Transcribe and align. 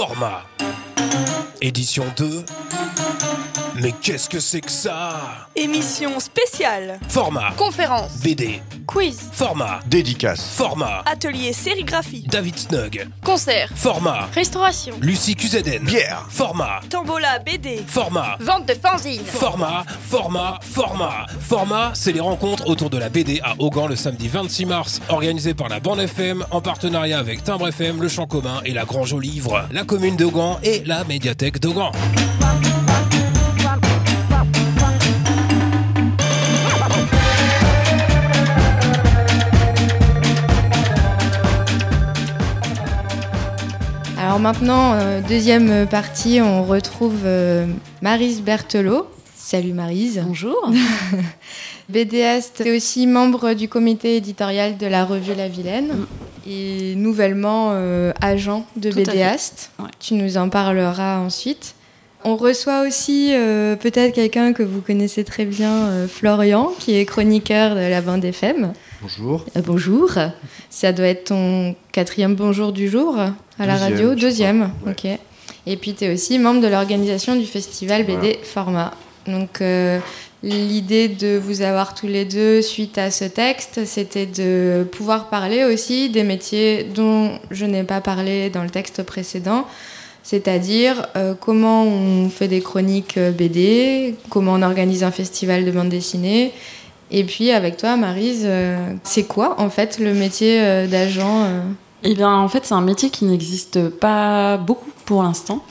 Format. 0.00 0.46
Édition 1.60 2.06
2. 2.16 2.42
Mais 3.76 3.92
qu'est-ce 4.02 4.28
que 4.28 4.40
c'est 4.40 4.60
que 4.60 4.70
ça 4.70 5.48
Émission 5.54 6.18
spéciale. 6.20 6.98
Format. 7.08 7.52
Conférence. 7.56 8.18
BD. 8.22 8.62
Quiz. 8.86 9.18
Format. 9.32 9.80
Dédicace. 9.86 10.54
Format. 10.56 11.02
Atelier 11.06 11.52
sérigraphie. 11.52 12.24
David 12.28 12.58
Snug. 12.58 13.08
Concert. 13.22 13.68
Format. 13.74 14.28
Restauration. 14.34 14.94
Lucie 15.00 15.36
Cuseden. 15.36 15.84
Pierre. 15.84 16.26
Format. 16.28 16.80
Tambola 16.88 17.38
BD. 17.38 17.84
Format. 17.86 18.36
Vente 18.40 18.66
de 18.66 18.74
fanzines. 18.74 19.24
Format, 19.24 19.84
format, 20.08 20.58
format. 20.62 21.26
Format, 21.40 21.92
c'est 21.94 22.12
les 22.12 22.20
rencontres 22.20 22.66
autour 22.68 22.90
de 22.90 22.98
la 22.98 23.08
BD 23.08 23.40
à 23.42 23.54
Augan 23.58 23.86
le 23.86 23.96
samedi 23.96 24.28
26 24.28 24.66
mars, 24.66 25.00
organisé 25.08 25.54
par 25.54 25.68
la 25.68 25.80
Bande 25.80 26.00
FM 26.00 26.44
en 26.50 26.60
partenariat 26.60 27.18
avec 27.18 27.44
Timbre 27.44 27.68
FM, 27.68 28.00
Le 28.00 28.08
Champ 28.08 28.26
Commun 28.26 28.60
et 28.64 28.72
la 28.72 28.84
Grange 28.84 29.12
au 29.12 29.20
Livre, 29.20 29.66
la 29.70 29.84
commune 29.84 30.16
d'Augan 30.16 30.58
et 30.62 30.82
la 30.84 31.04
médiathèque 31.04 31.60
d'Augan. 31.60 31.92
Alors 44.30 44.38
maintenant, 44.38 44.92
euh, 44.94 45.20
deuxième 45.28 45.88
partie, 45.88 46.40
on 46.40 46.62
retrouve 46.62 47.22
euh, 47.24 47.66
Marise 48.00 48.42
Berthelot. 48.42 49.08
Salut 49.34 49.72
Marise. 49.72 50.22
Bonjour. 50.24 50.70
BDiste, 51.88 52.60
est 52.60 52.76
aussi 52.76 53.08
membre 53.08 53.54
du 53.54 53.68
comité 53.68 54.14
éditorial 54.14 54.76
de 54.76 54.86
la 54.86 55.04
revue 55.04 55.34
La 55.34 55.48
Vilaine 55.48 56.06
et 56.46 56.94
nouvellement 56.94 57.70
euh, 57.72 58.12
agent 58.20 58.64
de. 58.76 58.90
Ouais. 59.80 59.88
Tu 59.98 60.14
nous 60.14 60.36
en 60.36 60.48
parleras 60.48 61.18
ensuite. 61.18 61.74
On 62.22 62.36
reçoit 62.36 62.86
aussi 62.86 63.30
euh, 63.32 63.76
peut-être 63.76 64.14
quelqu'un 64.14 64.52
que 64.52 64.62
vous 64.62 64.82
connaissez 64.82 65.24
très 65.24 65.46
bien, 65.46 65.72
euh, 65.72 66.06
Florian, 66.06 66.70
qui 66.78 66.96
est 66.96 67.04
chroniqueur 67.06 67.74
de 67.74 67.80
la 67.80 68.02
bande 68.02 68.24
FM. 68.24 68.74
Bonjour. 69.02 69.46
Euh, 69.56 69.62
bonjour. 69.64 70.10
Ça 70.68 70.92
doit 70.92 71.06
être 71.06 71.24
ton 71.28 71.74
quatrième 71.90 72.34
bonjour 72.34 72.70
du 72.70 72.88
jour 72.90 73.16
à 73.58 73.66
la 73.66 73.76
radio. 73.76 74.14
Deuxième, 74.14 74.72
ok. 74.86 75.06
Et 75.66 75.76
puis 75.76 75.94
tu 75.94 76.04
es 76.04 76.12
aussi 76.12 76.38
membre 76.38 76.60
de 76.60 76.66
l'organisation 76.66 77.34
du 77.34 77.46
festival 77.46 78.04
BD 78.04 78.38
Format. 78.42 78.92
Donc 79.26 79.62
euh, 79.62 79.98
l'idée 80.42 81.08
de 81.08 81.38
vous 81.38 81.62
avoir 81.62 81.94
tous 81.94 82.08
les 82.08 82.26
deux 82.26 82.60
suite 82.60 82.98
à 82.98 83.10
ce 83.10 83.24
texte, 83.24 83.86
c'était 83.86 84.26
de 84.26 84.86
pouvoir 84.92 85.30
parler 85.30 85.64
aussi 85.64 86.10
des 86.10 86.22
métiers 86.22 86.84
dont 86.84 87.38
je 87.50 87.64
n'ai 87.64 87.84
pas 87.84 88.02
parlé 88.02 88.50
dans 88.50 88.64
le 88.64 88.70
texte 88.70 89.02
précédent. 89.02 89.66
C'est-à-dire 90.22 91.06
euh, 91.16 91.32
comment 91.38 91.84
on 91.84 92.28
fait 92.28 92.48
des 92.48 92.60
chroniques 92.60 93.18
BD, 93.18 94.14
comment 94.28 94.52
on 94.52 94.62
organise 94.62 95.04
un 95.04 95.10
festival 95.10 95.64
de 95.64 95.70
bande 95.70 95.88
dessinée, 95.88 96.52
et 97.10 97.24
puis 97.24 97.50
avec 97.50 97.76
toi, 97.76 97.96
Marise, 97.96 98.44
euh, 98.44 98.92
c'est 99.02 99.24
quoi 99.24 99.60
en 99.60 99.70
fait 99.70 99.98
le 99.98 100.14
métier 100.14 100.60
euh, 100.60 100.86
d'agent 100.86 101.44
euh 101.44 101.60
Eh 102.02 102.14
bien, 102.14 102.32
en 102.32 102.48
fait, 102.48 102.64
c'est 102.64 102.74
un 102.74 102.80
métier 102.80 103.10
qui 103.10 103.26
n'existe 103.26 103.88
pas 103.90 104.56
beaucoup 104.56 104.90
pour 105.04 105.22
l'instant. 105.22 105.64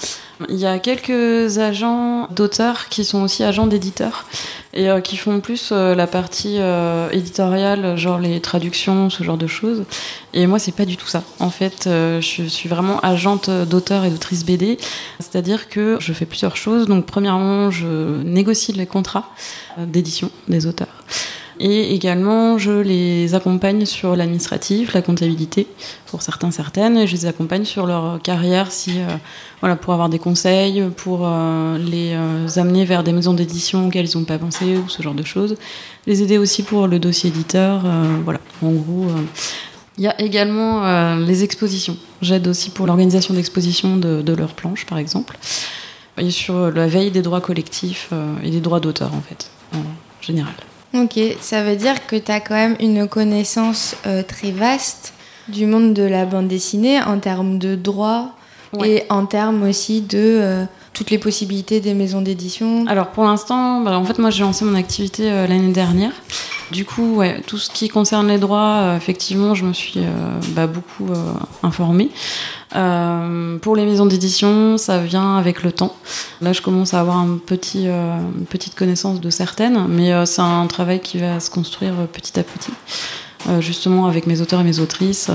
Il 0.47 0.57
y 0.57 0.65
a 0.65 0.79
quelques 0.79 1.57
agents 1.57 2.27
d'auteurs 2.31 2.87
qui 2.89 3.03
sont 3.03 3.23
aussi 3.23 3.43
agents 3.43 3.67
d'éditeurs 3.67 4.25
et 4.73 4.89
euh, 4.89 5.01
qui 5.01 5.17
font 5.17 5.41
plus 5.41 5.69
euh, 5.71 5.95
la 5.95 6.07
partie 6.07 6.57
euh, 6.59 7.09
éditoriale, 7.09 7.97
genre 7.97 8.19
les 8.19 8.39
traductions, 8.39 9.09
ce 9.09 9.23
genre 9.23 9.37
de 9.37 9.47
choses. 9.47 9.83
Et 10.33 10.45
moi, 10.45 10.59
c'est 10.59 10.71
pas 10.71 10.85
du 10.85 10.97
tout 10.97 11.07
ça. 11.07 11.23
En 11.39 11.49
fait, 11.49 11.85
je 11.85 12.43
suis 12.47 12.69
vraiment 12.69 12.99
agente 12.99 13.49
d'auteur 13.49 14.05
et 14.05 14.09
d'autrice 14.11 14.45
BD, 14.45 14.77
c'est-à-dire 15.19 15.67
que 15.67 15.97
je 15.99 16.13
fais 16.13 16.25
plusieurs 16.25 16.55
choses. 16.55 16.85
Donc, 16.85 17.05
premièrement, 17.05 17.71
je 17.71 18.21
négocie 18.23 18.71
les 18.71 18.85
contrats 18.85 19.31
d'édition 19.77 20.29
des 20.47 20.67
auteurs. 20.67 21.03
Et 21.61 21.93
également, 21.93 22.57
je 22.57 22.71
les 22.71 23.35
accompagne 23.35 23.85
sur 23.85 24.15
l'administratif, 24.15 24.93
la 24.93 25.01
comptabilité, 25.01 25.67
pour 26.07 26.21
certains, 26.21 26.51
certaines, 26.51 26.97
et 26.97 27.05
je 27.05 27.13
les 27.13 27.25
accompagne 27.25 27.65
sur 27.65 27.85
leur 27.85 28.21
carrière, 28.21 28.71
si, 28.71 28.91
euh, 28.99 29.07
voilà, 29.59 29.75
pour 29.75 29.91
avoir 29.91 30.07
des 30.07 30.19
conseils, 30.19 30.81
pour 30.95 31.21
euh, 31.23 31.77
les 31.77 32.13
euh, 32.13 32.47
amener 32.55 32.85
vers 32.85 33.03
des 33.03 33.11
maisons 33.11 33.33
d'édition 33.33 33.87
auxquelles 33.87 34.09
ils 34.09 34.17
n'ont 34.17 34.23
pas 34.23 34.37
pensé, 34.37 34.77
ou 34.77 34.87
ce 34.87 35.01
genre 35.01 35.13
de 35.13 35.23
choses. 35.23 35.57
Les 36.07 36.23
aider 36.23 36.37
aussi 36.37 36.63
pour 36.63 36.87
le 36.87 36.97
dossier 36.97 37.29
éditeur, 37.29 37.83
voilà, 38.23 38.39
en 38.63 38.71
gros. 38.71 39.07
Il 39.97 40.03
y 40.05 40.07
a 40.07 40.19
également 40.21 41.17
les 41.17 41.43
expositions. 41.43 41.97
J'aide 42.21 42.47
aussi 42.47 42.69
pour 42.69 42.87
l'organisation 42.87 43.33
d'expositions 43.33 43.97
de, 43.97 44.21
de 44.21 44.33
leurs 44.33 44.53
planches, 44.53 44.85
par 44.85 44.97
exemple. 44.97 45.37
Et 46.17 46.31
sur 46.31 46.71
la 46.71 46.87
veille 46.87 47.11
des 47.11 47.21
droits 47.21 47.41
collectifs 47.41 48.11
et 48.43 48.49
des 48.49 48.61
droits 48.61 48.79
d'auteur, 48.79 49.13
en 49.13 49.21
fait, 49.21 49.51
en 49.73 49.83
général. 50.21 50.55
Ok, 50.93 51.19
ça 51.39 51.63
veut 51.63 51.75
dire 51.75 52.07
que 52.07 52.15
tu 52.15 52.31
as 52.31 52.39
quand 52.39 52.55
même 52.55 52.75
une 52.79 53.07
connaissance 53.07 53.95
euh, 54.07 54.23
très 54.23 54.51
vaste 54.51 55.13
du 55.47 55.65
monde 55.65 55.93
de 55.93 56.03
la 56.03 56.25
bande 56.25 56.47
dessinée 56.47 56.99
en 57.01 57.19
termes 57.19 57.59
de 57.59 57.77
Ouais. 58.73 58.89
et 58.89 59.03
en 59.09 59.25
termes 59.25 59.63
aussi 59.63 60.01
de 60.01 60.17
euh, 60.17 60.65
toutes 60.93 61.11
les 61.11 61.17
possibilités 61.17 61.79
des 61.79 61.93
maisons 61.93 62.21
d'édition. 62.21 62.85
Alors 62.87 63.07
pour 63.07 63.23
l'instant, 63.23 63.81
bah, 63.81 63.97
en 63.97 64.03
fait 64.03 64.19
moi 64.19 64.29
j'ai 64.29 64.43
lancé 64.43 64.65
mon 64.65 64.75
activité 64.75 65.31
euh, 65.31 65.47
l'année 65.47 65.71
dernière. 65.71 66.11
Du 66.71 66.85
coup, 66.85 67.23
tout 67.47 67.57
ce 67.57 67.71
qui 67.71 67.89
concerne 67.89 68.27
les 68.27 68.37
droits, 68.37 68.81
euh, 68.81 68.97
effectivement, 68.97 69.55
je 69.55 69.65
me 69.65 69.73
suis 69.73 70.01
euh, 70.01 70.39
bah, 70.49 70.67
beaucoup 70.67 71.07
informée. 71.63 72.09
Pour 72.71 73.75
les 73.75 73.85
maisons 73.85 74.05
d'édition, 74.05 74.77
ça 74.77 74.99
vient 74.99 75.37
avec 75.37 75.63
le 75.63 75.71
temps. 75.71 75.95
Là, 76.41 76.53
je 76.53 76.61
commence 76.61 76.93
à 76.93 76.99
avoir 76.99 77.17
une 77.17 77.39
petite 77.39 78.75
connaissance 78.75 79.19
de 79.19 79.29
certaines, 79.31 79.87
mais 79.87 80.27
c'est 80.27 80.43
un 80.43 80.67
travail 80.67 80.99
qui 80.99 81.17
va 81.17 81.39
se 81.39 81.49
construire 81.49 81.93
petit 82.13 82.39
à 82.39 82.43
petit, 82.43 82.71
justement 83.59 84.05
avec 84.05 84.27
mes 84.27 84.39
auteurs 84.39 84.61
et 84.61 84.63
mes 84.63 84.79
autrices. 84.79 85.31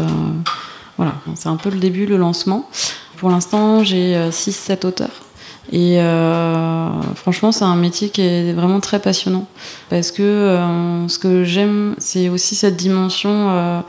voilà, 0.96 1.14
c'est 1.34 1.48
un 1.48 1.56
peu 1.56 1.70
le 1.70 1.78
début, 1.78 2.06
le 2.06 2.18
lancement. 2.18 2.70
Pour 3.16 3.30
l'instant, 3.30 3.82
j'ai 3.82 4.14
6-7 4.30 4.86
auteurs. 4.86 5.24
Et 5.72 5.98
euh, 5.98 6.88
franchement, 7.14 7.52
c'est 7.52 7.64
un 7.64 7.76
métier 7.76 8.10
qui 8.10 8.20
est 8.20 8.52
vraiment 8.52 8.80
très 8.80 9.00
passionnant. 9.00 9.46
Parce 9.90 10.10
que 10.10 10.22
euh, 10.22 11.08
ce 11.08 11.18
que 11.18 11.44
j'aime, 11.44 11.94
c'est 11.98 12.28
aussi 12.28 12.54
cette 12.54 12.76
dimension 12.76 13.50
euh, 13.50 13.80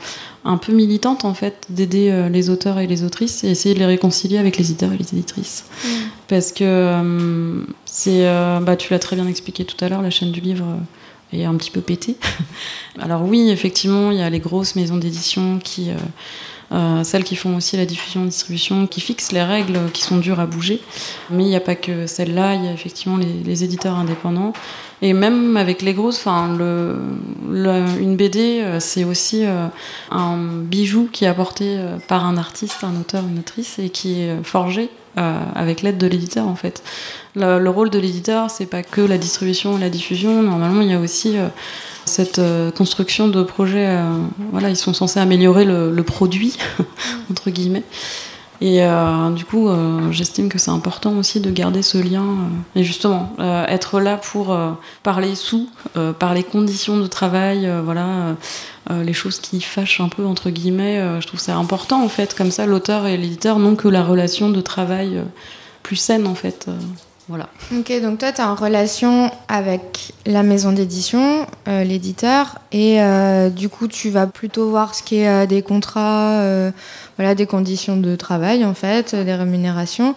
un 0.46 0.56
peu 0.58 0.72
militante, 0.72 1.24
en 1.24 1.34
fait, 1.34 1.66
d'aider 1.68 2.10
euh, 2.10 2.28
les 2.28 2.50
auteurs 2.50 2.78
et 2.78 2.86
les 2.86 3.02
autrices 3.02 3.42
et 3.44 3.48
essayer 3.48 3.74
de 3.74 3.80
les 3.80 3.86
réconcilier 3.86 4.38
avec 4.38 4.56
les 4.56 4.70
éditeurs 4.70 4.92
et 4.92 4.96
les 4.96 5.12
éditrices. 5.12 5.64
Parce 6.28 6.52
que 6.52 6.64
euh, 6.64 7.64
c'est, 7.84 8.26
euh, 8.26 8.60
bah, 8.60 8.76
tu 8.76 8.92
l'as 8.92 9.00
très 9.00 9.16
bien 9.16 9.26
expliqué 9.26 9.64
tout 9.64 9.76
à 9.84 9.88
l'heure, 9.88 10.02
la 10.02 10.10
chaîne 10.10 10.30
du 10.30 10.40
livre 10.40 10.64
est 11.32 11.44
un 11.44 11.54
petit 11.56 11.72
peu 11.72 11.80
pétée. 11.80 12.16
Alors 13.00 13.22
oui, 13.24 13.50
effectivement, 13.50 14.12
il 14.12 14.18
y 14.18 14.22
a 14.22 14.30
les 14.30 14.40
grosses 14.40 14.76
maisons 14.76 14.96
d'édition 14.96 15.58
qui... 15.58 15.90
euh, 16.72 17.04
celles 17.04 17.24
qui 17.24 17.36
font 17.36 17.56
aussi 17.56 17.76
la 17.76 17.86
diffusion 17.86 18.24
et 18.24 18.26
distribution, 18.26 18.86
qui 18.86 19.00
fixent 19.00 19.32
les 19.32 19.42
règles 19.42 19.78
qui 19.92 20.02
sont 20.02 20.16
dures 20.16 20.40
à 20.40 20.46
bouger. 20.46 20.80
Mais 21.30 21.44
il 21.44 21.48
n'y 21.48 21.56
a 21.56 21.60
pas 21.60 21.76
que 21.76 22.06
celles-là, 22.06 22.54
il 22.54 22.64
y 22.64 22.68
a 22.68 22.72
effectivement 22.72 23.16
les, 23.16 23.64
éditeurs 23.64 23.96
indépendants. 23.96 24.52
Et 25.02 25.12
même 25.12 25.56
avec 25.56 25.82
les 25.82 25.94
grosses, 25.94 26.18
enfin, 26.18 26.48
une 26.58 28.16
BD, 28.16 28.60
euh, 28.62 28.80
c'est 28.80 29.04
aussi 29.04 29.44
euh, 29.44 29.68
un 30.10 30.36
bijou 30.36 31.08
qui 31.12 31.24
est 31.24 31.28
apporté 31.28 31.78
par 32.08 32.24
un 32.24 32.36
artiste, 32.36 32.82
un 32.82 32.98
auteur, 33.00 33.24
une 33.24 33.38
autrice, 33.38 33.78
et 33.78 33.90
qui 33.90 34.20
est 34.20 34.42
forgé 34.42 34.90
avec 35.54 35.80
l'aide 35.80 35.96
de 35.96 36.06
l'éditeur 36.06 36.46
en 36.46 36.56
fait. 36.56 36.82
Le, 37.36 37.58
le 37.58 37.70
rôle 37.70 37.88
de 37.88 37.98
l'éditeur, 37.98 38.50
c'est 38.50 38.66
pas 38.66 38.82
que 38.82 39.00
la 39.00 39.16
distribution 39.16 39.78
et 39.78 39.80
la 39.80 39.88
diffusion. 39.88 40.42
Normalement, 40.42 40.82
il 40.82 40.90
y 40.90 40.92
a 40.92 41.00
aussi 41.00 41.36
cette 42.06 42.38
euh, 42.38 42.70
construction 42.70 43.28
de 43.28 43.42
projets. 43.42 43.86
euh, 43.88 44.04
voilà, 44.52 44.70
ils 44.70 44.76
sont 44.76 44.94
censés 44.94 45.20
améliorer 45.20 45.64
le, 45.64 45.90
le 45.92 46.02
produit 46.02 46.56
entre 47.30 47.50
guillemets. 47.50 47.84
Et 48.62 48.82
euh, 48.82 49.30
du 49.30 49.44
coup, 49.44 49.68
euh, 49.68 50.10
j'estime 50.12 50.48
que 50.48 50.58
c'est 50.58 50.70
important 50.70 51.12
aussi 51.18 51.40
de 51.40 51.50
garder 51.50 51.82
ce 51.82 51.98
lien. 51.98 52.22
euh, 52.22 52.80
et 52.80 52.84
justement, 52.84 53.32
être 53.68 54.00
là 54.00 54.16
pour 54.16 54.56
parler 55.02 55.34
sous, 55.34 55.68
par 56.18 56.32
les 56.34 56.42
conditions 56.42 56.96
de 56.96 57.06
travail, 57.06 57.70
voilà, 57.84 58.34
les 58.90 59.12
choses 59.12 59.40
qui 59.40 59.60
fâchent 59.60 60.00
un 60.00 60.08
peu, 60.08 60.24
entre 60.24 60.50
guillemets. 60.50 61.20
je 61.20 61.26
trouve 61.26 61.40
ça 61.40 61.56
important, 61.56 62.02
en 62.02 62.08
fait. 62.08 62.34
Comme 62.34 62.50
ça, 62.50 62.66
l'auteur 62.66 63.06
et 63.06 63.16
l'éditeur 63.16 63.58
n'ont 63.58 63.76
que 63.76 63.88
la 63.88 64.02
relation 64.02 64.50
de 64.50 64.60
travail 64.60 65.22
plus 65.82 65.96
saine, 65.96 66.26
en 66.26 66.34
fait. 66.34 66.66
Voilà. 67.28 67.48
Ok, 67.76 67.92
donc 68.02 68.18
toi, 68.18 68.30
tu 68.30 68.40
es 68.40 68.44
en 68.44 68.54
relation 68.54 69.30
avec 69.48 70.12
la 70.26 70.44
maison 70.44 70.70
d'édition, 70.70 71.46
euh, 71.66 71.82
l'éditeur, 71.82 72.58
et 72.70 73.02
euh, 73.02 73.50
du 73.50 73.68
coup, 73.68 73.88
tu 73.88 74.10
vas 74.10 74.26
plutôt 74.28 74.70
voir 74.70 74.94
ce 74.94 75.02
qui 75.02 75.16
est 75.16 75.28
euh, 75.28 75.46
des 75.46 75.62
contrats, 75.62 76.40
voilà, 77.16 77.34
des 77.34 77.46
conditions 77.46 77.96
de 77.96 78.14
travail, 78.14 78.64
en 78.64 78.74
fait, 78.74 79.14
des 79.14 79.34
rémunérations. 79.34 80.14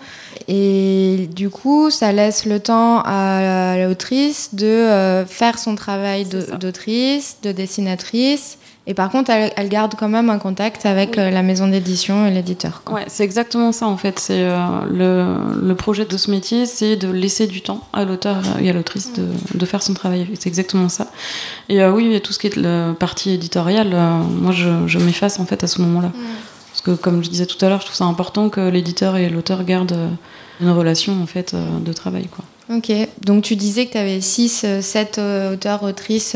Et 0.48 1.28
du 1.36 1.50
coup, 1.50 1.90
ça 1.90 2.12
laisse 2.12 2.46
le 2.46 2.60
temps 2.60 3.02
à 3.06 3.76
l'autrice 3.78 4.50
de 4.54 5.24
faire 5.28 5.58
son 5.58 5.76
travail 5.76 6.26
de- 6.26 6.56
d'autrice, 6.58 7.38
de 7.42 7.52
dessinatrice, 7.52 8.58
Et 8.92 8.96
par 8.96 9.12
contre, 9.12 9.30
elle, 9.30 9.54
elle 9.56 9.70
garde 9.70 9.94
quand 9.96 10.10
même 10.10 10.32
un 10.32 10.40
contact 10.40 10.88
avec 10.88 11.12
Oui. 11.16 11.20
euh, 11.22 11.30
la 11.30 11.44
maison 11.44 11.68
d'édition 11.68 12.26
et 12.26 12.32
l'éditeur. 12.32 12.82
Ouais, 12.90 13.04
c'est 13.08 13.24
exactement 13.24 13.72
ça 13.72 13.86
en 13.88 13.98
fait. 13.98 14.18
C'est 14.18 14.42
euh, 14.42 14.58
le, 14.90 15.62
le 15.62 15.76
projet 15.76 16.06
de 16.06 16.18
ce 16.18 16.32
métier, 16.32 16.66
c'est 16.66 16.96
de 16.96 17.08
laisser 17.12 17.46
du 17.46 17.62
temps 17.62 17.82
à 17.94 18.04
l'auteur 18.04 18.38
et 18.60 18.68
à 18.68 18.74
l'autrice 18.74 19.14
de, 19.14 19.28
de 19.54 19.66
faire 19.68 19.84
son 19.84 19.94
travail. 19.94 20.28
C'est 20.40 20.48
exactement 20.50 20.90
ça. 20.90 21.06
Et 21.70 21.84
euh, 21.84 21.92
oui, 21.92 22.20
tout 22.24 22.34
ce 22.34 22.40
qui 22.40 22.48
est 22.48 22.56
la 22.56 22.94
partie 23.00 23.30
éditoriale, 23.30 23.92
euh, 23.94 24.18
moi 24.24 24.52
je, 24.54 24.68
je 24.88 24.98
m'efface 24.98 25.40
en 25.40 25.46
fait 25.46 25.64
à 25.64 25.68
ce 25.68 25.82
moment-là. 25.84 26.12
Parce 26.72 26.82
que 26.82 26.92
comme 27.00 27.24
je 27.24 27.30
disais 27.30 27.46
tout 27.46 27.64
à 27.64 27.70
l'heure, 27.70 27.82
je 27.82 27.86
trouve 27.86 27.96
ça 27.98 28.06
important 28.06 28.50
que 28.50 28.62
l'éditeur 28.70 29.18
et 29.18 29.30
l'auteur 29.30 29.64
gardent 29.66 29.98
une 30.62 30.72
relation 30.72 31.22
en 31.22 31.28
fait 31.28 31.56
de 31.56 31.94
travail 31.94 32.26
quoi. 32.28 32.44
Ok, 32.76 32.92
donc 33.26 33.44
tu 33.44 33.56
disais 33.56 33.86
que 33.88 33.94
tu 33.94 33.98
avais 34.00 34.22
6, 34.22 34.66
7 34.82 35.20
auteurs, 35.54 35.84
autrices 35.84 36.36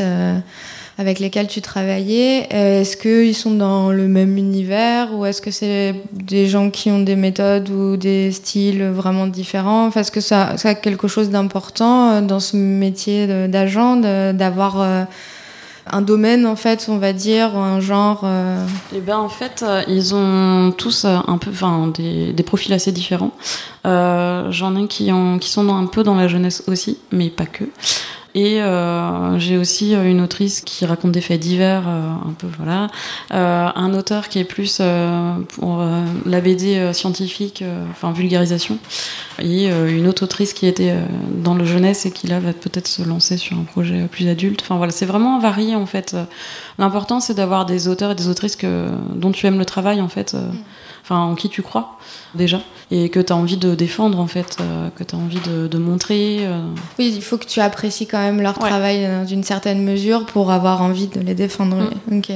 avec 0.98 1.18
lesquels 1.18 1.48
tu 1.48 1.60
travaillais. 1.60 2.48
Euh, 2.52 2.80
Est-ce 2.80 2.96
qu'ils 2.96 3.34
sont 3.34 3.54
dans 3.54 3.90
le 3.90 4.06
même 4.06 4.36
univers 4.36 5.12
ou 5.14 5.26
est-ce 5.26 5.42
que 5.42 5.50
c'est 5.50 5.94
des 6.12 6.46
gens 6.46 6.70
qui 6.70 6.90
ont 6.90 7.00
des 7.00 7.16
méthodes 7.16 7.68
ou 7.70 7.96
des 7.96 8.30
styles 8.30 8.84
vraiment 8.84 9.26
différents? 9.26 9.90
Est-ce 9.90 10.12
que 10.12 10.20
ça, 10.20 10.54
a 10.62 10.74
quelque 10.74 11.08
chose 11.08 11.30
d'important 11.30 12.10
euh, 12.10 12.20
dans 12.20 12.40
ce 12.40 12.56
métier 12.56 13.26
d'agent 13.48 13.96
d'avoir 13.96 14.80
euh, 14.80 15.04
un 15.90 16.00
domaine 16.00 16.46
en 16.46 16.56
fait, 16.56 16.86
on 16.88 16.98
va 16.98 17.12
dire, 17.12 17.56
un 17.56 17.80
genre 17.80 18.24
Eh 18.94 19.00
ben 19.00 19.18
en 19.18 19.28
fait, 19.28 19.64
ils 19.86 20.14
ont 20.14 20.72
tous 20.76 21.04
un 21.04 21.38
peu, 21.38 21.50
enfin 21.50 21.92
des, 21.94 22.42
profils 22.42 22.72
assez 22.72 22.90
différents. 22.90 23.32
J'en 23.84 24.76
ai 24.76 24.86
qui, 24.86 25.10
qui 25.40 25.50
sont 25.50 25.68
un 25.68 25.86
peu 25.86 26.02
dans 26.02 26.14
la 26.14 26.26
jeunesse 26.26 26.62
aussi, 26.68 26.98
mais 27.12 27.28
pas 27.28 27.44
que. 27.44 27.64
Et 28.34 28.60
euh, 28.60 29.38
j'ai 29.38 29.56
aussi 29.56 29.94
euh, 29.94 30.10
une 30.10 30.20
autrice 30.20 30.60
qui 30.60 30.84
raconte 30.84 31.12
des 31.12 31.20
faits 31.20 31.38
divers, 31.38 31.84
euh, 31.86 32.28
un 32.28 32.32
peu 32.36 32.48
voilà. 32.58 32.88
Un 33.30 33.94
auteur 33.94 34.28
qui 34.28 34.38
est 34.38 34.44
plus 34.44 34.80
pour 35.56 35.84
la 36.26 36.40
BD 36.40 36.92
scientifique, 36.92 37.64
enfin 37.90 38.12
vulgarisation. 38.12 38.78
Et 39.40 39.66
une 39.66 40.06
autre 40.06 40.24
autrice 40.24 40.52
qui 40.52 40.66
était 40.66 40.94
dans 41.42 41.54
le 41.54 41.64
jeunesse 41.64 42.06
et 42.06 42.10
qui 42.10 42.26
là 42.26 42.40
va 42.40 42.52
peut-être 42.52 42.88
se 42.88 43.02
lancer 43.02 43.36
sur 43.36 43.58
un 43.58 43.64
projet 43.64 44.06
plus 44.10 44.28
adulte. 44.28 44.62
Enfin 44.62 44.76
voilà, 44.76 44.92
c'est 44.92 45.06
vraiment 45.06 45.38
varié 45.38 45.74
en 45.74 45.86
fait. 45.86 46.16
L'important 46.78 47.20
c'est 47.20 47.34
d'avoir 47.34 47.66
des 47.66 47.88
auteurs 47.88 48.10
et 48.10 48.14
des 48.14 48.28
autrices 48.28 48.56
que, 48.56 48.88
dont 49.14 49.30
tu 49.32 49.46
aimes 49.46 49.58
le 49.58 49.64
travail 49.64 50.00
en 50.00 50.08
fait. 50.08 50.34
euh, 50.34 50.48
Enfin, 51.02 51.18
en 51.18 51.34
qui 51.34 51.50
tu 51.50 51.60
crois 51.60 51.98
déjà 52.34 52.62
et 52.90 53.10
que 53.10 53.20
tu 53.20 53.30
as 53.30 53.36
envie 53.36 53.58
de 53.58 53.74
défendre 53.74 54.18
en 54.18 54.26
fait, 54.26 54.56
euh, 54.62 54.88
que 54.96 55.04
tu 55.04 55.14
as 55.14 55.18
envie 55.18 55.38
de, 55.40 55.66
de 55.68 55.76
montrer. 55.78 56.38
euh, 56.46 56.62
Oui, 56.98 57.12
il 57.14 57.20
faut 57.22 57.36
que 57.36 57.44
tu 57.44 57.60
apprécies 57.60 58.06
quand 58.06 58.18
même 58.20 58.40
leur 58.40 58.58
Ouais. 58.62 58.68
travail 58.70 59.06
d'une 59.26 59.44
certaine 59.44 59.84
mesure 59.84 60.24
pour 60.24 60.50
avoir 60.50 60.80
envie 60.80 61.08
de 61.08 61.20
les 61.20 61.34
défendre. 61.34 61.76
Mm. 62.10 62.18
Ok. 62.18 62.32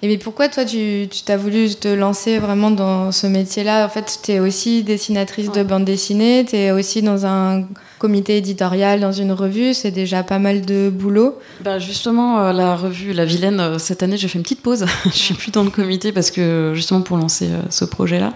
Et 0.00 0.06
mais 0.06 0.18
pourquoi 0.18 0.48
toi 0.48 0.64
tu 0.64 1.08
t'as 1.26 1.36
voulu 1.36 1.74
te 1.74 1.88
lancer 1.88 2.38
vraiment 2.38 2.70
dans 2.70 3.10
ce 3.10 3.26
métier-là? 3.26 3.84
En 3.84 3.88
fait, 3.88 4.20
tu 4.22 4.32
es 4.32 4.38
aussi 4.40 4.84
dessinatrice 4.84 5.50
de 5.50 5.64
bande 5.64 5.84
dessinée, 5.84 6.44
tu 6.48 6.54
es 6.54 6.70
aussi 6.70 7.02
dans 7.02 7.26
un 7.26 7.64
comité 7.98 8.36
éditorial, 8.36 9.00
dans 9.00 9.10
une 9.10 9.32
revue, 9.32 9.74
c'est 9.74 9.90
déjà 9.90 10.22
pas 10.22 10.38
mal 10.38 10.64
de 10.64 10.88
boulot. 10.88 11.36
Bah 11.62 11.80
justement, 11.80 12.40
euh, 12.40 12.52
la 12.52 12.76
revue 12.76 13.12
La 13.12 13.24
Vilaine, 13.24 13.58
euh, 13.58 13.78
cette 13.78 14.04
année, 14.04 14.16
j'ai 14.16 14.28
fait 14.28 14.38
une 14.38 14.44
petite 14.44 14.62
pause. 14.62 14.86
je 15.04 15.10
suis 15.10 15.34
plus 15.34 15.50
dans 15.50 15.64
le 15.64 15.70
comité 15.70 16.12
parce 16.12 16.30
que 16.30 16.72
justement 16.76 17.02
pour 17.02 17.16
lancer 17.16 17.48
euh, 17.48 17.60
ce 17.68 17.84
projet-là. 17.84 18.34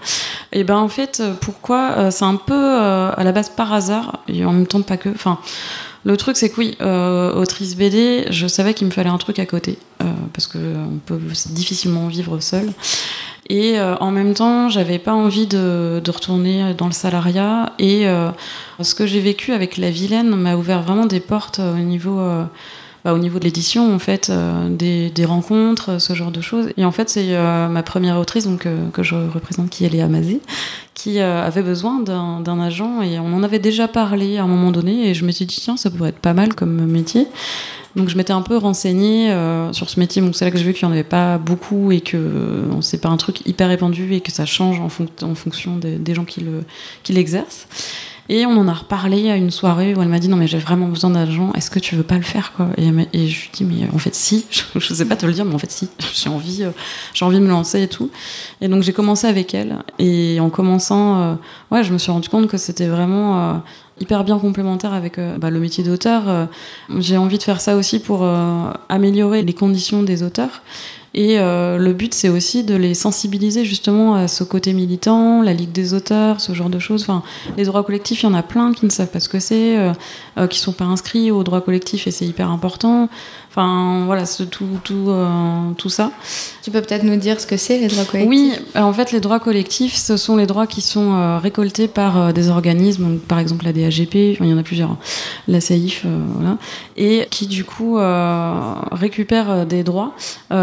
Et 0.51 0.65
ben 0.65 0.75
en 0.77 0.89
fait, 0.89 1.23
pourquoi 1.39 2.11
C'est 2.11 2.25
un 2.25 2.35
peu 2.35 2.53
à 2.53 3.23
la 3.23 3.31
base 3.31 3.49
par 3.49 3.71
hasard 3.71 4.19
et 4.27 4.43
en 4.45 4.51
même 4.51 4.67
temps 4.67 4.81
pas 4.81 4.97
que. 4.97 5.09
Enfin, 5.09 5.39
le 6.05 6.17
truc 6.17 6.35
c'est 6.35 6.49
que 6.49 6.57
oui, 6.57 6.75
euh, 6.81 7.33
autrice 7.33 7.75
BD, 7.75 8.25
je 8.29 8.47
savais 8.47 8.73
qu'il 8.73 8.87
me 8.87 8.91
fallait 8.91 9.09
un 9.09 9.17
truc 9.17 9.39
à 9.39 9.45
côté 9.45 9.77
euh, 10.01 10.05
parce 10.33 10.47
que 10.47 10.57
euh, 10.57 10.85
on 10.85 10.97
peut 10.97 11.19
difficilement 11.51 12.07
vivre 12.07 12.39
seul. 12.39 12.71
Et 13.49 13.77
en 13.77 14.09
même 14.09 14.33
temps, 14.33 14.69
j'avais 14.69 14.99
pas 14.99 15.11
envie 15.11 15.47
de, 15.47 16.01
retourner 16.07 16.73
dans 16.75 16.85
le 16.85 16.93
salariat. 16.93 17.73
Et 17.77 18.05
ce 18.79 18.95
que 18.95 19.05
j'ai 19.05 19.19
vécu 19.19 19.51
avec 19.51 19.75
La 19.75 19.91
Vilaine 19.91 20.33
m'a 20.33 20.55
ouvert 20.55 20.81
vraiment 20.81 21.05
des 21.05 21.19
portes 21.19 21.59
au 21.59 21.77
niveau, 21.79 22.25
bah, 23.03 23.13
au 23.13 23.17
niveau 23.17 23.39
de 23.39 23.43
l'édition, 23.43 23.93
en 23.93 23.99
fait, 23.99 24.31
des, 24.69 25.25
rencontres, 25.25 25.99
ce 25.99 26.13
genre 26.13 26.31
de 26.31 26.39
choses. 26.39 26.69
Et 26.77 26.85
en 26.85 26.93
fait, 26.93 27.09
c'est 27.09 27.37
ma 27.67 27.83
première 27.83 28.17
autrice 28.17 28.47
que 28.61 29.03
je 29.03 29.15
représente, 29.15 29.69
qui 29.69 29.83
est 29.83 29.89
Léa 29.89 30.07
Mazé, 30.07 30.39
qui 30.93 31.19
euh, 31.19 31.43
avait 31.43 31.63
besoin 31.63 31.99
d'un 31.99 32.59
agent. 32.59 33.01
Et 33.01 33.19
on 33.19 33.33
en 33.33 33.43
avait 33.43 33.59
déjà 33.59 33.87
parlé 33.87 34.37
à 34.37 34.43
un 34.43 34.47
moment 34.47 34.71
donné. 34.71 35.09
Et 35.09 35.13
je 35.13 35.25
me 35.25 35.31
suis 35.31 35.45
dit, 35.45 35.59
tiens, 35.59 35.77
ça 35.77 35.89
pourrait 35.89 36.09
être 36.09 36.19
pas 36.19 36.33
mal 36.33 36.53
comme 36.55 36.85
métier. 36.85 37.27
Donc 37.95 38.09
je 38.09 38.17
m'étais 38.17 38.33
un 38.33 38.41
peu 38.41 38.57
renseignée 38.57 39.31
euh, 39.31 39.71
sur 39.71 39.89
ce 39.89 39.99
métier. 39.99 40.21
Donc 40.21 40.35
c'est 40.35 40.45
là 40.45 40.51
que 40.51 40.57
j'ai 40.57 40.63
vu 40.63 40.73
qu'il 40.73 40.87
n'y 40.87 40.91
en 40.91 40.93
avait 40.93 41.03
pas 41.03 41.37
beaucoup 41.37 41.91
et 41.91 42.01
que 42.01 42.17
euh, 42.17 42.81
c'est 42.81 42.99
pas 42.99 43.09
un 43.09 43.17
truc 43.17 43.45
hyper 43.45 43.67
répandu 43.69 44.13
et 44.15 44.21
que 44.21 44.31
ça 44.31 44.45
change 44.45 44.79
en, 44.79 44.87
fonc- 44.87 45.23
en 45.23 45.35
fonction 45.35 45.77
des, 45.77 46.15
gens 46.15 46.25
qui 46.25 46.41
le 46.41 46.63
qui 47.03 47.13
l'exercent. 47.13 47.67
Et 48.29 48.45
on 48.45 48.51
en 48.57 48.67
a 48.67 48.73
reparlé 48.73 49.29
à 49.29 49.35
une 49.35 49.51
soirée 49.51 49.93
où 49.95 50.01
elle 50.01 50.07
m'a 50.07 50.19
dit 50.19 50.29
non 50.29 50.37
mais 50.37 50.47
j'ai 50.47 50.57
vraiment 50.57 50.87
besoin 50.87 51.09
d'argent. 51.09 51.51
Est-ce 51.53 51.69
que 51.69 51.79
tu 51.79 51.95
veux 51.95 52.03
pas 52.03 52.17
le 52.17 52.23
faire 52.23 52.53
quoi? 52.53 52.69
Et, 52.77 53.27
je 53.27 53.41
lui 53.41 53.49
dis 53.53 53.65
mais 53.65 53.89
en 53.93 53.97
fait 53.97 54.15
si. 54.15 54.45
Je, 54.49 54.61
je 54.79 54.93
sais 54.93 55.05
pas 55.05 55.15
te 55.15 55.25
le 55.25 55.33
dire 55.33 55.45
mais 55.45 55.55
en 55.55 55.59
fait 55.59 55.71
si. 55.71 55.89
J'ai 56.13 56.29
envie 56.29 56.63
euh, 56.63 56.71
j'ai 57.13 57.25
envie 57.25 57.37
de 57.37 57.43
me 57.43 57.49
lancer 57.49 57.81
et 57.81 57.87
tout. 57.87 58.09
Et 58.61 58.67
donc 58.67 58.83
j'ai 58.83 58.93
commencé 58.93 59.27
avec 59.27 59.53
elle 59.53 59.79
et 59.99 60.39
en 60.39 60.49
commençant 60.49 61.21
euh, 61.21 61.35
ouais 61.71 61.83
je 61.83 61.91
me 61.91 61.97
suis 61.97 62.11
rendu 62.11 62.29
compte 62.29 62.47
que 62.47 62.57
c'était 62.57 62.87
vraiment 62.87 63.39
euh, 63.39 63.53
hyper 63.99 64.23
bien 64.23 64.39
complémentaire 64.39 64.93
avec 64.93 65.17
euh, 65.17 65.37
bah, 65.37 65.49
le 65.49 65.59
métier 65.59 65.83
d'auteur. 65.83 66.27
Euh, 66.27 66.45
J'ai 66.99 67.17
envie 67.17 67.37
de 67.37 67.43
faire 67.43 67.61
ça 67.61 67.75
aussi 67.75 67.99
pour 67.99 68.23
euh, 68.23 68.71
améliorer 68.89 69.43
les 69.43 69.53
conditions 69.53 70.03
des 70.03 70.23
auteurs. 70.23 70.61
Et 71.15 71.39
euh, 71.39 71.77
le 71.77 71.93
but, 71.93 72.13
c'est 72.13 72.29
aussi 72.29 72.63
de 72.63 72.75
les 72.75 72.95
sensibiliser 72.95 73.65
justement 73.65 74.15
à 74.15 74.27
ce 74.27 74.43
côté 74.43 74.73
militant, 74.73 75.43
la 75.43 75.53
Ligue 75.53 75.71
des 75.71 75.93
auteurs, 75.93 76.41
ce 76.41 76.53
genre 76.53 76.69
de 76.69 76.79
choses. 76.79 77.03
Enfin, 77.03 77.21
les 77.55 77.65
droits 77.65 77.83
collectifs, 77.83 78.23
il 78.23 78.25
y 78.25 78.29
en 78.29 78.33
a 78.33 78.41
plein 78.41 78.73
qui 78.73 78.85
ne 78.85 78.89
savent 78.91 79.11
pas 79.11 79.19
ce 79.19 79.29
que 79.29 79.39
c'est, 79.39 79.77
euh, 79.77 79.93
euh, 80.39 80.47
qui 80.47 80.57
sont 80.57 80.73
pas 80.73 80.85
inscrits 80.85 81.29
aux 81.29 81.43
droits 81.43 81.61
collectifs 81.61 82.07
et 82.07 82.11
c'est 82.11 82.25
hyper 82.25 82.49
important. 82.49 83.09
Enfin, 83.55 84.05
voilà, 84.07 84.25
c'est 84.25 84.47
tout, 84.47 84.65
tout, 84.83 85.09
euh, 85.09 85.69
tout 85.77 85.89
ça. 85.89 86.11
Tu 86.63 86.71
peux 86.71 86.81
peut-être 86.81 87.03
nous 87.03 87.17
dire 87.17 87.39
ce 87.39 87.45
que 87.45 87.55
c'est 87.55 87.77
les 87.77 87.87
droits 87.87 88.03
collectifs? 88.03 88.27
Oui, 88.27 88.51
euh, 88.75 88.81
en 88.81 88.93
fait, 88.93 89.11
les 89.11 89.19
droits 89.19 89.39
collectifs, 89.39 89.93
ce 89.93 90.17
sont 90.17 90.35
les 90.37 90.47
droits 90.47 90.65
qui 90.65 90.81
sont 90.81 91.13
euh, 91.13 91.37
récoltés 91.37 91.87
par 91.87 92.17
euh, 92.19 92.31
des 92.31 92.49
organismes, 92.49 93.03
donc, 93.03 93.19
par 93.19 93.37
exemple 93.37 93.65
la 93.65 93.71
DAGP, 93.71 94.33
enfin, 94.33 94.45
il 94.45 94.49
y 94.49 94.53
en 94.55 94.57
a 94.57 94.63
plusieurs, 94.63 94.89
hein, 94.89 94.97
la 95.47 95.61
SAIF, 95.61 96.01
euh, 96.05 96.19
voilà, 96.33 96.57
et 96.97 97.27
qui 97.29 97.45
du 97.45 97.63
coup 97.63 97.99
récupèrent 98.91 99.65
des 99.65 99.83
droits 99.83 100.13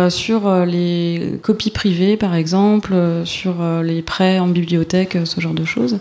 sur 0.08 0.64
les 0.64 1.38
copies 1.42 1.70
privées, 1.70 2.16
par 2.16 2.34
exemple, 2.34 2.94
sur 3.24 3.54
les 3.82 4.02
prêts 4.02 4.38
en 4.38 4.46
bibliothèque, 4.46 5.18
ce 5.24 5.40
genre 5.40 5.54
de 5.54 5.64
choses. 5.64 5.98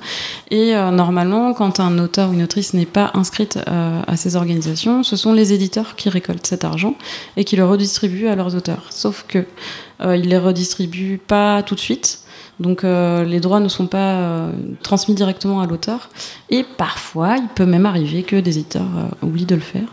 Et 0.49 0.73
normalement, 0.73 1.53
quand 1.53 1.79
un 1.79 1.97
auteur 1.99 2.29
ou 2.29 2.33
une 2.33 2.43
autrice 2.43 2.73
n'est 2.73 2.85
pas 2.85 3.11
inscrite 3.13 3.59
à 3.67 4.15
ces 4.15 4.35
organisations, 4.35 5.03
ce 5.03 5.15
sont 5.15 5.33
les 5.33 5.53
éditeurs 5.53 5.95
qui 5.95 6.09
récoltent 6.09 6.47
cet 6.47 6.63
argent 6.63 6.78
et 7.37 7.43
qui 7.43 7.55
le 7.55 7.65
redistribuent 7.65 8.27
à 8.27 8.35
leurs 8.35 8.55
auteurs. 8.55 8.87
Sauf 8.89 9.25
que 9.27 9.45
euh, 10.01 10.15
ils 10.15 10.27
les 10.27 10.37
redistribuent 10.37 11.19
pas 11.25 11.63
tout 11.63 11.75
de 11.75 11.79
suite. 11.79 12.23
Donc 12.59 12.83
euh, 12.83 13.23
les 13.23 13.39
droits 13.39 13.59
ne 13.59 13.69
sont 13.69 13.87
pas 13.87 14.15
euh, 14.15 14.51
transmis 14.83 15.15
directement 15.15 15.61
à 15.61 15.65
l'auteur. 15.65 16.09
Et 16.49 16.63
parfois, 16.77 17.37
il 17.37 17.47
peut 17.47 17.65
même 17.65 17.85
arriver 17.85 18.23
que 18.23 18.35
des 18.35 18.57
éditeurs 18.59 18.83
euh, 18.97 19.25
oublient 19.25 19.45
de 19.45 19.55
le 19.55 19.61
faire. 19.61 19.87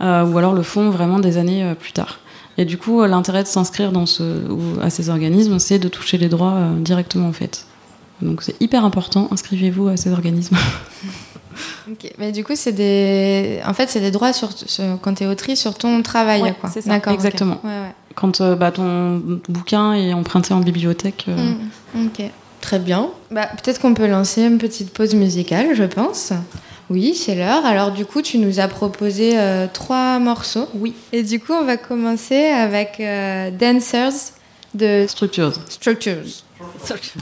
Ou 0.00 0.36
alors 0.36 0.52
le 0.52 0.62
font 0.62 0.90
vraiment 0.90 1.18
des 1.18 1.38
années 1.38 1.72
plus 1.80 1.92
tard. 1.92 2.18
Et 2.58 2.66
du 2.66 2.76
coup, 2.76 3.02
l'intérêt 3.04 3.42
de 3.42 3.48
s'inscrire 3.48 3.90
à 4.82 4.90
ces 4.90 5.08
organismes, 5.08 5.58
c'est 5.58 5.78
de 5.78 5.88
toucher 5.88 6.18
les 6.18 6.28
droits 6.28 6.68
directement 6.78 7.28
en 7.28 7.32
fait. 7.32 7.64
Donc 8.20 8.42
c'est 8.42 8.60
hyper 8.60 8.84
important, 8.84 9.28
inscrivez-vous 9.30 9.88
à 9.88 9.96
ces 9.96 10.12
organismes. 10.12 10.56
Ok, 11.90 12.10
Mais 12.18 12.32
du 12.32 12.44
coup, 12.44 12.54
c'est 12.56 12.72
des. 12.72 13.60
En 13.66 13.74
fait, 13.74 13.88
c'est 13.88 14.00
des 14.00 14.10
droits 14.10 14.32
sur, 14.32 14.50
sur- 14.52 14.98
quand 15.02 15.14
tu 15.14 15.24
es 15.24 15.26
autrice 15.26 15.60
sur 15.60 15.74
ton 15.74 16.02
travail. 16.02 16.42
Ouais, 16.42 16.54
quoi. 16.60 16.70
c'est 16.72 16.80
ça, 16.82 16.90
D'accord, 16.90 17.12
exactement. 17.12 17.60
Ouais, 17.64 17.70
ouais. 17.70 17.94
Quand 18.14 18.40
euh, 18.40 18.54
bah, 18.54 18.70
ton 18.70 19.22
bouquin 19.48 19.92
est 19.94 20.12
emprunté 20.12 20.54
en 20.54 20.60
bibliothèque. 20.60 21.26
euh, 21.28 21.52
Mm, 21.94 22.06
Ok, 22.06 22.22
très 22.60 22.78
bien. 22.78 23.10
Bah, 23.30 23.48
Peut-être 23.62 23.80
qu'on 23.80 23.94
peut 23.94 24.06
lancer 24.06 24.42
une 24.42 24.58
petite 24.58 24.92
pause 24.92 25.14
musicale, 25.14 25.74
je 25.74 25.84
pense. 25.84 26.32
Oui, 26.90 27.14
c'est 27.14 27.34
l'heure. 27.34 27.64
Alors 27.64 27.92
du 27.92 28.04
coup, 28.04 28.20
tu 28.20 28.38
nous 28.38 28.60
as 28.60 28.68
proposé 28.68 29.38
euh, 29.38 29.66
trois 29.72 30.18
morceaux. 30.18 30.66
Oui. 30.74 30.92
Et 31.12 31.22
du 31.22 31.40
coup, 31.40 31.52
on 31.52 31.64
va 31.64 31.76
commencer 31.76 32.44
avec 32.46 32.96
euh, 33.00 33.50
Dancers 33.50 34.12
de 34.74 35.06
Structures. 35.08 35.52
Structures. 35.68 36.22
Thank 36.86 37.14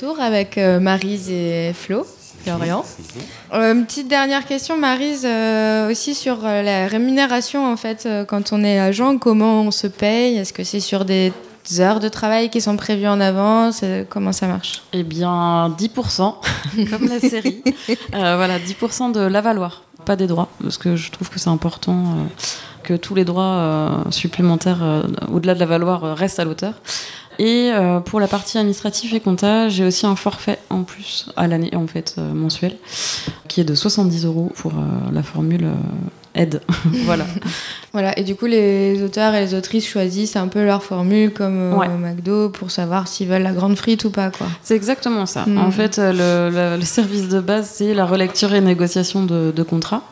retour 0.00 0.20
avec 0.20 0.56
euh, 0.56 0.80
Marise 0.80 1.30
et 1.30 1.72
Flo, 1.74 2.06
Florian. 2.42 2.84
Euh, 3.52 3.74
une 3.74 3.84
petite 3.84 4.08
dernière 4.08 4.46
question, 4.46 4.78
Marise, 4.78 5.26
euh, 5.26 5.90
aussi 5.90 6.14
sur 6.14 6.38
euh, 6.44 6.62
la 6.62 6.86
rémunération 6.86 7.70
en 7.70 7.76
fait. 7.76 8.04
euh, 8.06 8.24
quand 8.24 8.52
on 8.52 8.64
est 8.64 8.78
agent, 8.78 9.18
comment 9.18 9.60
on 9.62 9.70
se 9.70 9.86
paye? 9.86 10.38
Est-ce 10.38 10.52
que 10.54 10.64
c'est 10.64 10.80
sur 10.80 11.04
des 11.04 11.32
heures 11.80 12.00
de 12.00 12.08
travail 12.08 12.48
qui 12.48 12.62
sont 12.62 12.76
prévues 12.76 13.08
en 13.08 13.20
avance? 13.20 13.84
Comment 14.08 14.32
ça 14.32 14.46
marche? 14.46 14.82
Eh 14.94 15.02
bien, 15.02 15.74
10%, 15.78 16.34
comme 16.90 17.08
la 17.08 17.20
série. 17.20 17.62
Voilà, 18.12 18.58
10% 18.58 19.12
de 19.12 19.20
l'avaloir, 19.20 19.82
pas 20.06 20.16
des 20.16 20.26
droits, 20.26 20.48
parce 20.62 20.78
que 20.78 20.96
je 20.96 21.10
trouve 21.10 21.28
que 21.28 21.38
c'est 21.38 21.50
important 21.50 22.04
que 22.84 22.94
tous 22.94 23.14
les 23.14 23.26
droits 23.26 24.04
supplémentaires 24.10 25.04
au-delà 25.30 25.54
de 25.54 25.60
l'avaloir 25.60 26.16
restent 26.16 26.38
à 26.38 26.44
l'auteur. 26.44 26.74
Et 27.40 27.72
euh, 27.72 28.00
pour 28.00 28.20
la 28.20 28.28
partie 28.28 28.58
administrative 28.58 29.14
et 29.14 29.20
compta, 29.20 29.70
j'ai 29.70 29.86
aussi 29.86 30.04
un 30.04 30.14
forfait 30.14 30.58
en 30.68 30.82
plus 30.82 31.30
à 31.36 31.48
l'année, 31.48 31.74
en 31.74 31.86
fait, 31.86 32.16
euh, 32.18 32.34
mensuel, 32.34 32.76
qui 33.48 33.62
est 33.62 33.64
de 33.64 33.74
70 33.74 34.26
euros 34.26 34.52
pour 34.56 34.72
euh, 34.72 35.10
la 35.10 35.22
formule 35.22 35.66
aide. 36.34 36.60
voilà. 37.04 37.24
Voilà, 37.92 38.16
et 38.18 38.22
du 38.22 38.36
coup, 38.36 38.46
les 38.46 39.02
auteurs 39.02 39.34
et 39.34 39.40
les 39.40 39.54
autrices 39.54 39.86
choisissent 39.88 40.36
un 40.36 40.46
peu 40.46 40.64
leur 40.64 40.82
formule 40.84 41.32
comme 41.32 41.58
euh, 41.58 41.74
Ouais. 41.74 41.88
au 41.88 41.98
McDo 41.98 42.48
pour 42.48 42.70
savoir 42.70 43.08
s'ils 43.08 43.26
veulent 43.28 43.42
la 43.42 43.52
grande 43.52 43.76
frite 43.76 44.04
ou 44.04 44.10
pas, 44.10 44.30
quoi. 44.30 44.46
C'est 44.62 44.76
exactement 44.76 45.26
ça. 45.26 45.44
Mhm. 45.46 45.58
En 45.58 45.70
fait, 45.72 45.98
euh, 45.98 46.12
le, 46.12 46.54
le- 46.54 46.76
le 46.78 46.84
service 46.84 47.28
de 47.28 47.40
base, 47.40 47.68
c'est 47.74 47.94
la 47.94 48.06
relecture 48.06 48.54
et 48.54 48.60
négociation 48.60 49.24
de, 49.24 49.50
de 49.50 49.62
contrats, 49.64 50.02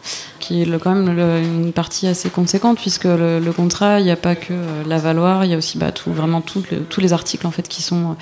qui 0.41 0.63
est 0.63 0.65
le- 0.65 0.79
quand 0.81 0.93
même 0.95 1.15
le- 1.15 1.41
une 1.41 1.73
partie 1.73 2.09
assez 2.09 2.31
conséquente, 2.31 2.79
puisque 2.81 3.05
le, 3.05 3.39
le 3.39 3.53
contrat, 3.53 4.01
il 4.01 4.05
n'y 4.05 4.11
a 4.11 4.17
pas 4.17 4.35
que 4.35 4.53
euh, 4.53 4.83
l'avaloir, 4.89 5.45
il 5.45 5.53
y 5.53 5.55
a 5.55 5.57
aussi 5.57 5.79
bah, 5.79 5.93
tout, 5.93 6.13
vraiment 6.13 6.41
tout 6.41 6.65
le- 6.73 6.81
tous 6.81 7.01
les 7.01 7.13
articles 7.13 7.47
en 7.47 7.53
fait 7.53 7.69
qui 7.69 7.83
sont 7.83 8.11
euh, 8.11 8.15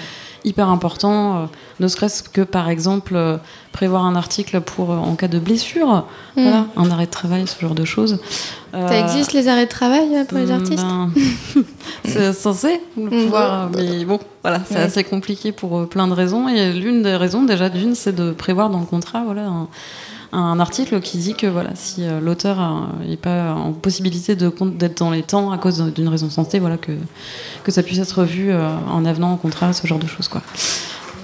hyper 0.47 0.69
importants, 0.71 1.37
euh, 1.37 1.47
ne 1.81 1.88
serait-ce 1.88 2.23
que 2.23 2.41
par 2.41 2.69
exemple 2.71 3.15
euh, 3.17 3.37
prévoir 3.73 4.05
un 4.07 4.15
article 4.17 4.61
pour 4.62 4.93
euh, 4.93 4.97
en 4.97 5.15
cas 5.17 5.29
de 5.29 5.38
blessure, 5.38 6.07
voilà, 6.37 6.67
un 6.76 6.91
arrêt 6.91 7.07
de 7.07 7.11
travail, 7.11 7.47
ce 7.47 7.61
genre 7.61 7.75
de 7.75 7.85
choses. 7.85 8.19
Ça 8.73 8.99
existe 8.99 9.33
les 9.33 9.49
arrêts 9.49 9.65
de 9.67 9.71
travail 9.71 10.07
pour 10.29 10.38
les 10.38 10.47
Mm, 10.47 10.50
artistes 10.53 10.85
ben, 10.85 11.11
c'est 12.05 12.33
censé 12.33 12.81
le 12.97 13.05
Mm. 13.05 13.25
pouvoir, 13.25 13.71
mais 13.75 14.05
bon, 14.05 14.19
voilà, 14.43 14.61
c'est 14.67 14.79
assez 14.79 15.03
compliqué 15.05 15.50
pour 15.53 15.88
plein 15.88 16.07
de 16.09 16.12
raisons. 16.12 16.49
Et 16.49 16.73
l'une 16.73 17.03
des 17.03 17.17
raisons, 17.17 17.43
déjà, 17.43 17.69
d'une, 17.69 17.95
c'est 17.95 18.15
de 18.15 18.33
prévoir 18.33 18.71
dans 18.71 18.81
le 18.81 18.87
contrat, 18.87 19.23
voilà, 19.25 19.47
un, 19.47 19.69
un 20.33 20.59
article 20.61 21.00
qui 21.00 21.18
dit 21.18 21.35
que 21.35 21.47
voilà, 21.47 21.71
si 21.75 22.02
euh, 22.04 22.21
l'auteur 22.21 22.56
n'est 23.06 23.16
pas 23.16 23.52
en 23.54 23.73
possibilité 23.73 24.35
d'être 24.37 24.99
dans 24.99 25.11
les 25.11 25.23
temps 25.23 25.50
à 25.52 25.59
cause 25.59 25.80
d'une 25.95 26.09
raison 26.09 26.26
de 26.26 26.33
santé, 26.33 26.59
voilà, 26.59 26.76
que, 26.76 26.92
que 27.64 27.71
ça 27.73 27.83
puisse 27.83 27.99
être 27.99 28.25
vu 28.25 28.50
euh, 28.50 28.68
en 28.90 29.04
avenant 29.04 29.35
au 29.35 29.37
contrat, 29.37 29.73
ce 29.73 29.87
genre 29.87 29.99
de 29.99 30.06
choses, 30.06 30.28
quoi. 30.28 30.42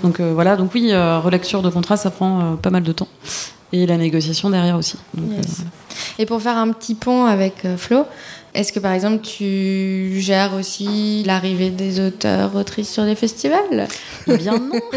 Donc 0.03 0.19
euh, 0.21 0.33
voilà, 0.35 0.57
donc 0.57 0.73
oui, 0.75 0.89
euh, 0.93 1.19
relecture 1.21 1.63
de 1.63 1.71
contrat, 1.71 1.97
ça 1.97 2.11
prend 2.11 2.41
euh, 2.41 2.55
pas 2.57 2.71
mal 2.71 2.83
de 2.83 2.93
temps. 2.93 3.09
Et 3.73 3.87
la 3.87 3.97
négociation 3.97 4.51
derrière 4.51 4.77
aussi. 4.77 4.97
Donc, 5.15 5.31
Yes. 5.37 5.61
euh, 5.61 5.65
Et 6.23 6.27
pour 6.27 6.43
faire 6.43 6.57
un 6.59 6.71
petit 6.73 6.95
pont 6.95 7.25
avec 7.25 7.65
euh, 7.65 7.77
Flo, 7.79 8.05
est-ce 8.55 8.73
que 8.73 8.79
par 8.81 8.93
exemple 8.93 9.23
tu 9.25 10.15
gères 10.21 10.55
aussi 10.55 11.23
l'arrivée 11.27 11.71
des 11.71 12.01
auteurs, 12.01 12.55
autrices 12.57 12.91
sur 12.91 13.05
des 13.05 13.15
festivals? 13.15 13.89
Eh 14.27 14.37
bien 14.37 14.59
non. 14.59 14.81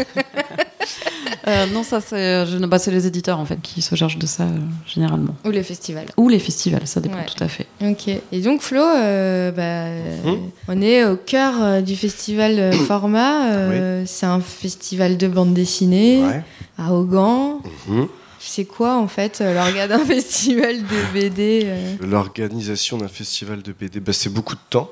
Euh, 1.48 1.66
non, 1.66 1.82
ça 1.84 2.00
c'est, 2.00 2.44
je 2.46 2.56
ne 2.58 2.66
bah, 2.66 2.78
c'est 2.78 2.90
les 2.90 3.06
éditeurs 3.06 3.38
en 3.38 3.44
fait 3.44 3.60
qui 3.62 3.80
se 3.82 3.94
chargent 3.94 4.18
de 4.18 4.26
ça 4.26 4.44
euh, 4.44 4.58
généralement. 4.86 5.34
Ou 5.44 5.50
les 5.50 5.62
festivals 5.62 6.06
Ou 6.16 6.28
les 6.28 6.38
festivals, 6.40 6.86
ça 6.86 7.00
dépend 7.00 7.16
Ouais. 7.18 7.26
tout 7.26 7.42
à 7.42 7.46
fait. 7.48 7.66
Ok. 7.84 8.08
Et 8.08 8.40
donc 8.40 8.62
Flo, 8.62 8.80
euh, 8.80 9.50
bah, 9.52 10.28
Hmm. 10.28 10.38
on 10.68 10.80
est 10.82 11.04
au 11.04 11.16
cœur 11.16 11.82
du 11.82 11.94
festival 11.96 12.58
euh, 12.58 12.72
Format. 12.72 13.52
euh, 13.52 14.02
C'est 14.06 14.26
un 14.26 14.40
festival 14.40 15.16
de 15.16 15.28
bande 15.28 15.54
dessinée 15.54 16.22
Ouais. 16.24 16.42
à 16.78 16.92
Augan. 16.92 17.60
Mhm. 17.88 18.08
C'est 18.46 18.64
quoi 18.64 18.94
en 18.94 19.08
fait 19.08 19.40
euh, 19.40 19.54
l'organe 19.54 19.88
d'un 19.88 20.04
festival 20.04 20.78
de 20.78 21.12
BD 21.12 21.62
euh 21.64 21.96
L'organisation 22.00 22.96
d'un 22.96 23.08
festival 23.08 23.60
de 23.60 23.72
BD, 23.72 24.00
bah, 24.00 24.12
c'est 24.12 24.32
beaucoup 24.32 24.54
de 24.54 24.60
temps. 24.70 24.88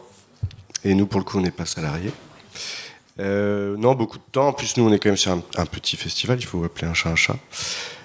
Et 0.85 0.95
nous, 0.95 1.07
pour 1.07 1.21
le 1.21 1.25
coup, 1.25 1.39
on 1.39 1.41
n'est 1.41 1.51
pas 1.51 1.65
salariés. 1.65 2.13
Euh, 3.21 3.77
non, 3.77 3.95
beaucoup 3.95 4.19
de 4.19 4.25
temps. 4.33 4.49
En 4.49 4.53
plus, 4.53 4.77
nous, 4.77 4.85
on 4.85 4.93
est 4.93 4.99
quand 4.99 5.09
même 5.09 5.17
sur 5.17 5.33
un, 5.33 5.67
petit 5.67 5.97
festival. 5.97 6.39
Il 6.41 6.45
faut 6.47 6.65
appeler 6.65 6.89
un 6.89 6.95
chat 6.95 7.11
un 7.11 7.17
chat. 7.17 7.37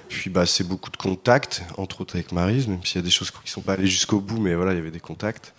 Puis 0.08 0.30
bah, 0.30 0.46
c'est 0.46 0.64
beaucoup 0.64 0.92
de 0.92 0.98
contacts, 0.98 1.64
entre 1.78 2.02
autres 2.02 2.16
avec 2.16 2.32
Marise, 2.32 2.68
même 2.68 2.84
s'il 2.84 2.98
y 2.98 3.04
a 3.04 3.06
des 3.06 3.12
choses 3.12 3.32
qui 3.32 3.38
ne 3.46 3.50
sont 3.50 3.62
pas 3.62 3.74
allées 3.74 3.88
jusqu'au 3.88 4.20
bout, 4.20 4.40
mais 4.40 4.56
voilà, 4.56 4.74
il 4.74 4.78
y 4.78 4.80
avait 4.80 4.92
des 4.92 5.00
contacts. 5.00 5.54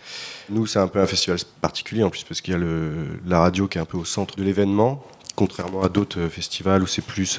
Nous, 0.49 0.67
c'est 0.67 0.79
un 0.79 0.89
peu 0.89 1.01
un 1.01 1.07
festival 1.07 1.39
particulier 1.61 2.03
en 2.03 2.11
plus, 2.11 2.25
parce 2.25 2.41
qu'il 2.41 2.53
y 2.53 2.57
a 2.57 2.59
le, 2.59 3.21
la 3.27 3.41
radio 3.41 3.69
qui 3.69 3.79
est 3.79 3.81
un 3.81 3.85
peu 3.85 3.97
au 3.97 4.05
centre 4.05 4.35
de 4.37 4.43
l'événement, 4.43 5.05
contrairement 5.37 5.83
à 5.83 5.89
d'autres 5.89 6.27
festivals 6.29 6.83
où 6.83 6.89
c'est 6.89 7.05
plus 7.05 7.39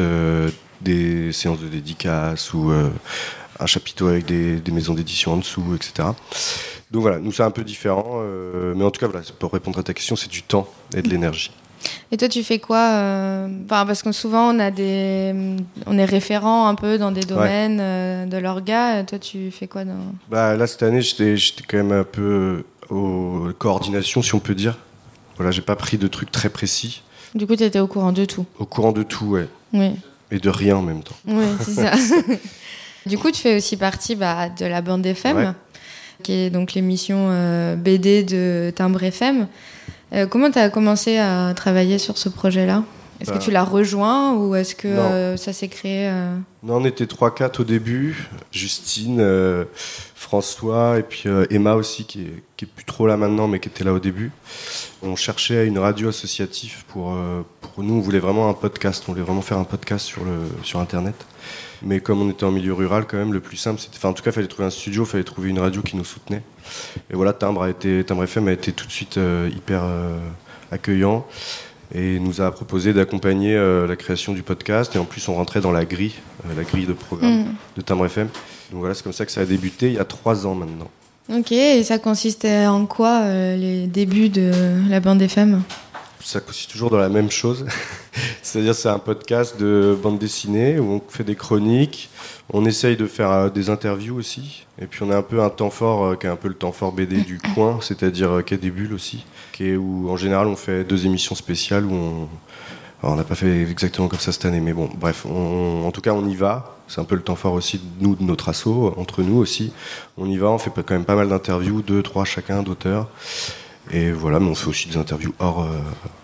des 0.84 1.32
séances 1.32 1.60
de 1.60 1.68
dédicaces 1.68 2.54
ou 2.54 2.72
euh, 2.72 2.90
un 3.60 3.66
chapiteau 3.66 4.08
avec 4.08 4.26
des, 4.26 4.58
des 4.58 4.72
maisons 4.72 4.94
d'édition 4.94 5.34
en 5.34 5.38
dessous, 5.38 5.76
etc. 5.76 6.10
Donc 6.92 7.04
voilà, 7.04 7.20
nous 7.20 7.32
c'est 7.32 7.44
un 7.44 7.52
peu 7.52 7.64
différent, 7.64 8.20
euh, 8.22 8.74
mais 8.76 8.84
en 8.84 8.92
tout 8.92 9.00
cas, 9.00 9.08
voilà, 9.08 9.26
pour 9.40 9.54
répondre 9.54 9.80
à 9.80 9.84
ta 9.84 9.94
question, 9.94 10.16
c'est 10.16 10.30
du 10.30 10.44
temps 10.44 10.68
et 10.96 11.02
de 11.02 11.10
l'énergie. 11.10 11.52
Et 12.12 12.18
toi, 12.18 12.28
tu 12.28 12.44
fais 12.44 12.60
quoi 12.60 12.92
euh, 12.94 13.48
Parce 13.68 14.04
que 14.04 14.12
souvent, 14.12 14.54
on, 14.54 14.60
a 14.60 14.70
des... 14.70 15.34
on 15.88 15.98
est 15.98 16.06
référent 16.06 16.68
un 16.68 16.76
peu 16.76 16.98
dans 16.98 17.12
des 17.12 17.22
domaines 17.22 17.80
euh, 17.82 18.26
de 18.26 18.38
l'orga. 18.38 19.04
Toi, 19.04 19.18
tu 19.18 19.50
fais 19.50 19.68
quoi 19.68 19.84
dans... 19.86 20.14
Bah, 20.30 20.56
là, 20.56 20.68
cette 20.68 20.84
année, 20.84 21.02
j'étais 21.02 21.36
quand 21.68 21.78
même 21.78 21.92
un 21.92 22.04
peu 22.04 22.66
aux 22.90 23.48
coordinations, 23.58 24.22
si 24.22 24.36
on 24.36 24.40
peut 24.40 24.54
dire. 24.54 24.78
Voilà, 25.38 25.52
j'ai 25.52 25.62
pas 25.62 25.76
pris 25.76 25.98
de 25.98 26.08
trucs 26.08 26.32
très 26.32 26.50
précis. 26.50 27.02
Du 27.34 27.48
coup, 27.48 27.56
tu 27.56 27.64
étais 27.64 27.80
au 27.80 27.88
courant 27.88 28.12
de 28.12 28.26
tout. 28.26 28.46
Au 28.60 28.66
courant 28.66 28.92
de 28.92 29.04
tout, 29.04 29.26
ouais. 29.26 29.48
Oui, 29.74 29.92
Et 30.32 30.40
de 30.40 30.50
rien 30.50 30.78
en 30.78 30.82
même 30.82 31.04
temps. 31.04 31.16
oui 31.28 31.44
c'est 31.62 31.72
ça. 31.74 31.92
du 33.06 33.18
coup, 33.18 33.32
tu 33.32 33.42
fais 33.42 33.58
aussi 33.58 33.76
partie 33.78 34.16
bah, 34.16 34.48
de 34.50 34.66
la 34.66 34.82
bande 34.82 35.06
FM, 35.06 35.38
Ouais. 35.38 35.48
qui 36.24 36.32
est 36.34 36.50
donc 36.50 36.74
l'émission 36.74 37.28
euh, 37.32 37.76
BD 37.76 38.24
de 38.24 38.72
Timbre 38.76 39.04
FM. 39.04 39.48
Euh, 40.14 40.26
comment 40.28 40.50
tu 40.52 40.60
as 40.60 40.70
commencé 40.70 41.18
à 41.18 41.54
travailler 41.56 41.98
sur 41.98 42.18
ce 42.18 42.30
projet-là? 42.30 42.84
Est-ce 43.22 43.30
Bah. 43.30 43.38
que 43.38 43.44
tu 43.44 43.52
l'as 43.52 43.64
rejoint 43.64 44.34
ou 44.34 44.56
est-ce 44.56 44.74
que 44.74 44.88
euh, 44.88 45.38
ça 45.38 45.54
s'est 45.54 45.68
créé 45.68 46.10
euh, 46.10 46.36
Non, 46.64 46.78
on 46.78 46.86
était 46.86 47.06
3-4 47.06 47.62
au 47.62 47.64
début. 47.64 48.28
Justine, 48.52 49.20
euh, 49.22 49.66
François 50.16 50.98
et 50.98 51.04
puis 51.04 51.30
Emma 51.52 51.76
aussi, 51.76 52.06
qui 52.06 52.22
est, 52.22 52.44
qui 52.58 52.66
est 52.66 52.68
plus 52.68 52.86
trop 52.86 53.06
là 53.06 53.18
maintenant, 53.18 53.48
mais 53.48 53.60
qui 53.60 53.70
était 53.70 53.84
là 53.84 53.94
au 53.94 54.00
début. 54.00 54.32
On 55.04 55.16
cherchait 55.16 55.68
une 55.68 55.78
radio 55.78 56.10
associative 56.10 56.84
pour, 56.88 57.16
pour 57.62 57.84
nous. 57.84 57.96
On 57.96 58.00
voulait 58.00 58.20
vraiment 58.20 58.50
un 58.50 58.54
podcast. 58.54 59.04
On 59.08 59.12
voulait 59.12 59.24
vraiment 59.24 59.42
faire 59.42 59.58
un 59.60 59.66
podcast 59.66 60.06
sur, 60.06 60.24
le, 60.24 60.40
sur 60.64 60.80
Internet. 60.80 61.16
Mais 61.84 62.00
comme 62.00 62.22
on 62.22 62.30
était 62.30 62.44
en 62.44 62.52
milieu 62.52 62.74
rural, 62.74 63.06
quand 63.08 63.18
même, 63.18 63.34
le 63.34 63.40
plus 63.40 63.58
simple, 63.58 63.80
c'était. 63.80 63.98
Enfin, 63.98 64.10
en 64.10 64.14
tout 64.14 64.24
cas, 64.24 64.32
il 64.32 64.34
fallait 64.34 64.48
trouver 64.48 64.68
un 64.68 64.72
studio, 64.72 65.04
il 65.04 65.10
fallait 65.10 65.24
trouver 65.24 65.50
une 65.50 65.60
radio 65.60 65.82
qui 65.84 65.96
nous 65.96 66.06
soutenait. 66.06 66.44
Et 67.12 67.16
voilà, 67.16 67.34
Timbre, 67.34 67.64
a 67.64 67.70
été, 67.70 68.04
Timbre 68.04 68.24
FM 68.24 68.48
a 68.48 68.52
été 68.52 68.72
tout 68.72 68.86
de 68.88 68.92
suite 68.92 69.20
hyper 69.56 69.84
accueillant 70.72 71.26
et 71.94 72.20
nous 72.20 72.42
a 72.42 72.52
proposé 72.52 72.94
d'accompagner 72.94 73.56
euh, 73.56 73.88
la 73.88 73.96
création 73.96 74.34
du 74.34 74.44
podcast. 74.44 74.96
Et 74.96 75.00
en 75.00 75.06
plus, 75.06 75.28
on 75.28 75.36
rentrait 75.36 75.62
dans 75.62 75.72
la 75.72 75.86
grille, 75.86 76.14
euh, 76.46 76.54
la 76.56 76.64
grille 76.64 76.86
de 76.86 76.94
programme 76.94 77.42
Mm. 77.44 77.56
de 77.78 77.82
Timbre 77.82 78.06
FM. 78.06 78.28
Donc 78.72 78.80
voilà, 78.80 78.94
c'est 78.94 79.04
comme 79.04 79.14
ça 79.14 79.26
que 79.26 79.32
ça 79.32 79.42
a 79.42 79.46
débuté 79.46 79.88
il 79.88 79.94
y 79.94 80.00
a 80.00 80.06
trois 80.06 80.46
ans 80.48 80.56
maintenant. 80.56 80.90
Ok, 81.34 81.52
et 81.52 81.84
ça 81.84 81.98
consistait 82.00 82.66
en 82.66 82.86
quoi 82.86 83.22
euh, 83.22 83.56
les 83.56 83.88
débuts 83.88 84.30
de 84.30 84.52
la 84.90 85.00
bande 85.00 85.22
FM 85.22 85.62
Ça 86.24 86.40
consiste 86.40 86.72
toujours 86.72 86.90
dans 86.90 86.98
la 86.98 87.10
même 87.10 87.30
chose. 87.32 87.66
C'est-à-dire, 88.42 88.76
c'est 88.76 88.90
un 88.90 89.00
podcast 89.00 89.58
de 89.60 89.98
bande 90.02 90.20
dessinée 90.20 90.80
où 90.80 90.94
on 90.94 91.02
fait 91.08 91.24
des 91.24 91.36
chroniques. 91.36 92.10
On 92.52 92.66
essaye 92.66 92.98
de 92.98 93.08
faire 93.08 93.50
des 93.52 93.70
interviews 93.70 94.16
aussi. 94.18 94.66
Et 94.82 94.88
puis, 94.88 95.04
on 95.04 95.12
a 95.12 95.16
un 95.18 95.22
peu 95.22 95.42
un 95.42 95.50
temps 95.50 95.70
fort, 95.70 96.18
qui 96.20 96.28
est 96.28 96.30
un 96.30 96.36
peu 96.36 96.50
le 96.50 96.56
temps 96.56 96.72
fort 96.74 96.92
BD 96.92 97.22
du 97.22 97.40
coin, 97.56 97.80
c'est-à-dire 97.82 98.32
euh, 98.32 98.42
Quai 98.42 98.58
des 98.58 98.72
Bulles 98.72 98.94
aussi. 98.94 99.26
Est 99.62 99.76
où, 99.76 100.10
en 100.10 100.18
général, 100.18 100.48
on 100.48 100.56
fait 100.56 100.84
deux 100.84 101.06
émissions 101.06 101.36
spéciales 101.36 101.86
où 101.86 101.94
on. 101.94 102.28
Alors, 103.04 103.14
on 103.14 103.18
n'a 103.18 103.24
pas 103.24 103.36
fait 103.36 103.64
exactement 103.64 104.08
comme 104.08 104.20
ça 104.20 104.32
cette 104.32 104.46
année, 104.46 104.60
mais 104.60 104.74
bon, 104.74 104.88
bref, 104.96 105.26
en 105.26 105.92
tout 105.92 106.02
cas, 106.02 106.14
on 106.14 106.28
y 106.28 106.36
va. 106.36 106.78
C'est 106.88 107.02
un 107.02 107.04
peu 107.04 107.16
le 107.16 107.22
temps 107.22 107.36
fort 107.36 107.54
aussi 107.54 107.78
de 107.78 107.84
nous, 108.06 108.16
de 108.16 108.24
notre 108.24 108.50
assaut, 108.50 108.94
entre 108.98 109.24
nous 109.24 109.38
aussi. 109.38 109.72
On 110.18 110.28
y 110.30 110.38
va, 110.38 110.50
on 110.50 110.60
fait 110.60 110.70
quand 110.76 110.92
même 110.92 111.06
pas 111.06 111.16
mal 111.16 111.30
d'interviews, 111.30 111.82
deux, 111.82 112.04
trois 112.04 112.26
chacun 112.26 112.62
d'auteurs. 112.62 113.08
Et 113.92 114.12
voilà, 114.12 114.40
mais 114.40 114.50
on 114.50 114.56
fait 114.56 114.68
aussi 114.68 114.88
des 114.88 114.98
interviews 114.98 115.34
hors, 115.40 115.64
euh, 115.64 115.80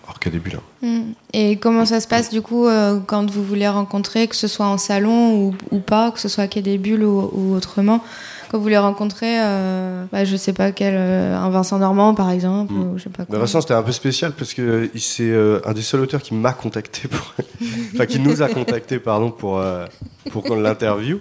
hors 0.06 0.18
des 0.24 0.38
Bulles. 0.38 0.60
hein. 0.82 0.86
Mm. 0.86 1.12
Et 1.32 1.56
comment 1.56 1.84
ça 1.84 2.00
se 2.00 2.06
passe 2.06 2.30
du 2.30 2.42
coup 2.42 2.66
euh, 2.66 3.00
quand 3.04 3.28
vous 3.28 3.42
voulez 3.42 3.66
rencontrer, 3.68 4.28
que 4.28 4.36
ce 4.36 4.46
soit 4.46 4.66
en 4.66 4.78
salon 4.78 5.52
ou, 5.72 5.78
pas, 5.80 6.10
que 6.12 6.20
ce 6.20 6.28
soit 6.28 6.44
à 6.44 6.60
des 6.60 6.78
Bulles 6.78 7.04
ou 7.04 7.54
autrement? 7.54 8.02
Quand 8.50 8.56
vous 8.58 8.62
voulez 8.62 8.78
rencontrer, 8.78 9.40
euh, 9.42 10.04
bah, 10.10 10.24
je 10.24 10.36
sais 10.36 10.52
pas 10.52 10.72
quel, 10.72 10.94
euh, 10.96 11.36
un 11.36 11.50
Vincent 11.50 11.78
Normand 11.78 12.14
par 12.14 12.30
exemple, 12.30 12.72
Mm. 12.72 12.78
ou 12.94 12.98
je 12.98 13.04
sais 13.04 13.10
pas 13.10 13.24
quoi. 13.24 13.34
Bah, 13.34 13.38
Vincent, 13.40 13.60
c'était 13.60 13.74
un 13.74 13.82
peu 13.82 13.92
spécial 13.92 14.32
parce 14.32 14.54
que 14.54 14.62
euh, 14.62 14.88
il- 14.94 15.00
c'est 15.00 15.30
euh, 15.30 15.60
un 15.66 15.72
des 15.74 15.82
seuls 15.82 16.00
auteurs 16.00 16.22
qui 16.22 16.34
m'a 16.34 16.52
contacté 16.52 17.08
pour, 17.08 17.34
enfin 17.94 18.06
qui 18.06 18.18
nous 18.20 18.40
a 18.42 18.48
contacté 18.48 18.98
pardon 18.98 19.30
pour 19.30 19.58
euh, 19.58 19.84
pour 20.30 20.42
qu'on 20.44 20.56
l'interview. 20.60 21.18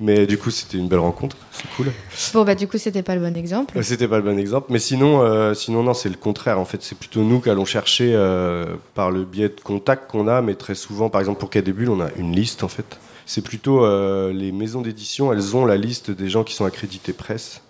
Mais 0.00 0.26
du 0.26 0.38
coup, 0.38 0.50
c'était 0.50 0.78
une 0.78 0.88
belle 0.88 0.98
rencontre, 0.98 1.36
c'est 1.52 1.68
cool. 1.76 1.92
Bon 2.32 2.42
bah 2.44 2.54
du 2.54 2.66
coup 2.66 2.78
c'était 2.78 3.02
pas 3.02 3.14
le 3.14 3.20
bon 3.20 3.36
exemple. 3.36 3.78
Euh, 3.78 3.82
C'était 3.82 4.08
pas 4.08 4.16
le 4.16 4.22
bon 4.22 4.38
exemple, 4.38 4.68
mais 4.70 4.78
sinon, 4.78 5.20
euh, 5.22 5.52
sinon 5.54 5.82
non, 5.82 5.94
c'est 5.94 6.08
le 6.08 6.16
contraire. 6.16 6.58
En 6.58 6.64
fait, 6.64 6.82
c'est 6.82 6.96
plutôt 6.98 7.22
nous 7.22 7.38
qu'allons 7.40 7.66
chercher 7.66 8.12
euh, 8.14 8.64
par 8.94 9.10
le 9.10 9.24
biais 9.24 9.50
de 9.50 9.60
contacts 9.62 10.10
qu'on 10.10 10.26
a, 10.26 10.40
mais 10.42 10.54
très 10.54 10.74
souvent, 10.74 11.10
par 11.10 11.20
exemple 11.20 11.38
pour 11.38 11.50
Bulles, 11.50 11.90
on 11.90 12.00
a 12.00 12.08
une 12.16 12.32
liste 12.34 12.64
en 12.64 12.68
fait. 12.68 12.98
C'est 13.32 13.42
plutôt 13.42 13.84
euh, 13.84 14.32
les 14.32 14.50
maisons 14.50 14.80
d'édition, 14.80 15.32
elles 15.32 15.54
ont 15.54 15.64
la 15.64 15.76
liste 15.76 16.10
des 16.10 16.28
gens 16.28 16.42
qui 16.42 16.52
sont 16.52 16.64
accrédités 16.64 17.12
presse, 17.12 17.62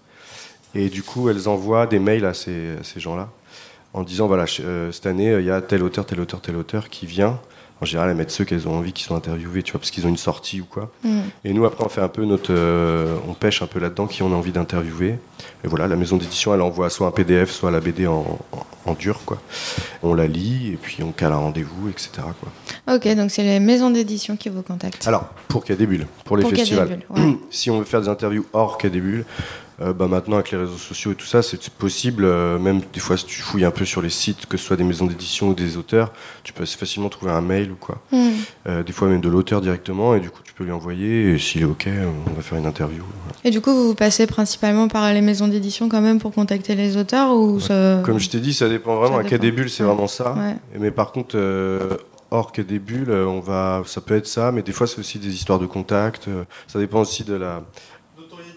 et 0.74 0.88
du 0.88 1.02
coup, 1.02 1.28
elles 1.28 1.50
envoient 1.50 1.86
des 1.86 1.98
mails 1.98 2.24
à 2.24 2.32
ces, 2.32 2.78
à 2.80 2.82
ces 2.82 2.98
gens-là 2.98 3.28
en 3.92 4.02
disant 4.02 4.26
voilà, 4.26 4.46
euh, 4.60 4.90
cette 4.90 5.04
année, 5.04 5.36
il 5.38 5.44
y 5.44 5.50
a 5.50 5.60
tel 5.60 5.82
auteur, 5.82 6.06
tel 6.06 6.18
auteur, 6.20 6.40
tel 6.40 6.56
auteur 6.56 6.88
qui 6.88 7.04
vient. 7.04 7.38
En 7.82 7.84
général, 7.84 8.08
elles 8.08 8.16
mettent 8.16 8.30
ceux 8.30 8.44
qu'elles 8.46 8.68
ont 8.68 8.78
envie 8.78 8.94
qui 8.94 9.02
sont 9.02 9.14
interviewés, 9.14 9.62
tu 9.62 9.72
vois, 9.72 9.80
parce 9.80 9.90
qu'ils 9.90 10.06
ont 10.06 10.08
une 10.10 10.16
sortie 10.16 10.62
ou 10.62 10.64
quoi. 10.64 10.90
Mm. 11.02 11.20
Et 11.44 11.52
nous, 11.52 11.66
après, 11.66 11.84
on 11.84 11.90
fait 11.90 12.00
un 12.00 12.08
peu 12.08 12.24
notre. 12.24 12.54
euh, 12.54 13.16
on 13.28 13.34
pêche 13.34 13.60
un 13.60 13.66
peu 13.66 13.80
là-dedans 13.80 14.06
qui 14.06 14.22
on 14.22 14.32
a 14.32 14.36
envie 14.36 14.52
d'interviewer. 14.52 15.18
Et 15.62 15.68
voilà, 15.68 15.88
la 15.88 15.96
maison 15.96 16.16
d'édition, 16.16 16.54
elle 16.54 16.62
envoie 16.62 16.88
soit 16.88 17.06
un 17.06 17.10
PDF, 17.10 17.50
soit 17.50 17.70
la 17.70 17.80
BD 17.80 18.06
en, 18.06 18.38
en, 18.52 18.66
en 18.86 18.94
dur, 18.94 19.20
quoi. 19.24 19.40
On 20.02 20.14
la 20.14 20.26
lit, 20.26 20.72
et 20.72 20.76
puis 20.76 21.02
on 21.02 21.12
cale 21.12 21.32
un 21.32 21.36
rendez-vous, 21.36 21.88
etc. 21.88 22.10
Quoi. 22.40 22.94
Ok, 22.94 23.08
donc 23.14 23.30
c'est 23.30 23.42
les 23.42 23.60
maisons 23.60 23.90
d'édition 23.90 24.36
qui 24.36 24.48
vous 24.48 24.62
contactent. 24.62 25.06
Alors, 25.06 25.28
pour 25.48 25.64
bulles, 25.64 26.06
pour 26.24 26.36
les 26.36 26.42
Pour 26.42 26.50
festivals. 26.50 26.88
bulles, 26.88 27.04
ouais. 27.10 27.38
si 27.50 27.70
on 27.70 27.78
veut 27.78 27.84
faire 27.84 28.00
des 28.00 28.08
interviews 28.08 28.46
hors 28.52 28.78
bulles, 28.82 29.24
euh, 29.82 29.94
bah 29.94 30.08
maintenant 30.08 30.36
avec 30.36 30.50
les 30.50 30.58
réseaux 30.58 30.76
sociaux 30.76 31.12
et 31.12 31.14
tout 31.14 31.26
ça, 31.26 31.40
c'est 31.40 31.70
possible. 31.70 32.24
euh, 32.24 32.58
même 32.58 32.82
des 32.92 33.00
fois, 33.00 33.16
si 33.16 33.24
tu 33.24 33.40
fouilles 33.40 33.64
un 33.64 33.70
peu 33.70 33.86
sur 33.86 34.02
les 34.02 34.10
sites, 34.10 34.44
que 34.44 34.58
ce 34.58 34.64
soit 34.64 34.76
des 34.76 34.84
maisons 34.84 35.06
d'édition 35.06 35.48
ou 35.48 35.54
des 35.54 35.78
auteurs, 35.78 36.12
tu 36.42 36.52
peux 36.52 36.64
assez 36.64 36.76
facilement 36.76 37.08
trouver 37.08 37.32
un 37.32 37.40
mail 37.40 37.70
ou 37.70 37.76
quoi. 37.76 37.98
Mm. 38.12 38.28
Euh, 38.68 38.82
des 38.82 38.92
fois 38.92 39.08
même 39.08 39.22
de 39.22 39.28
l'auteur 39.30 39.62
directement, 39.62 40.14
et 40.14 40.20
du 40.20 40.28
coup 40.28 40.40
tu 40.44 40.52
peux 40.52 40.64
lui 40.64 40.72
envoyer. 40.72 41.32
Et 41.32 41.38
s'il 41.38 41.62
est 41.62 41.64
ok, 41.64 41.88
on 42.28 42.32
va 42.34 42.42
faire 42.42 42.58
une 42.58 42.66
interview. 42.66 43.02
Et 43.42 43.50
du 43.50 43.62
coup 43.62 43.72
vous 43.72 43.88
vous 43.88 43.94
passez 43.94 44.26
principalement 44.26 44.88
par 44.88 45.10
les 45.14 45.22
maisons 45.22 45.48
d'édition 45.48 45.88
quand 45.88 46.02
même 46.02 46.20
pour 46.20 46.32
contacter 46.32 46.74
les 46.74 46.98
auteurs 46.98 47.32
ou 47.34 47.58
ça... 47.58 48.02
Comme 48.04 48.18
je 48.18 48.28
t'ai 48.28 48.40
dit, 48.40 48.52
ça 48.52 48.68
dépend 48.72 48.96
vraiment. 48.96 49.16
Ça 49.16 49.20
à 49.20 49.24
quai 49.24 49.30
dépend. 49.38 49.42
des 49.44 49.52
bulles, 49.52 49.70
c'est 49.70 49.82
Ouais. 49.82 49.88
vraiment 49.88 50.06
ça. 50.08 50.32
Ouais. 50.34 50.56
Mais 50.78 50.90
par 50.90 51.12
contre, 51.12 51.36
euh, 51.36 51.96
hors 52.30 52.52
quai 52.52 52.64
des 52.64 52.78
bulles, 52.78 53.10
euh, 53.10 53.26
on 53.26 53.40
va, 53.40 53.82
ça 53.86 54.00
peut 54.00 54.16
être 54.16 54.26
ça, 54.26 54.52
mais 54.52 54.62
des 54.62 54.72
fois 54.72 54.86
c'est 54.86 54.98
aussi 54.98 55.18
des 55.18 55.34
histoires 55.34 55.58
de 55.58 55.66
contact. 55.66 56.28
euh, 56.28 56.44
Ça 56.66 56.78
dépend 56.78 57.00
aussi 57.00 57.24
de 57.24 57.34
la, 57.34 57.62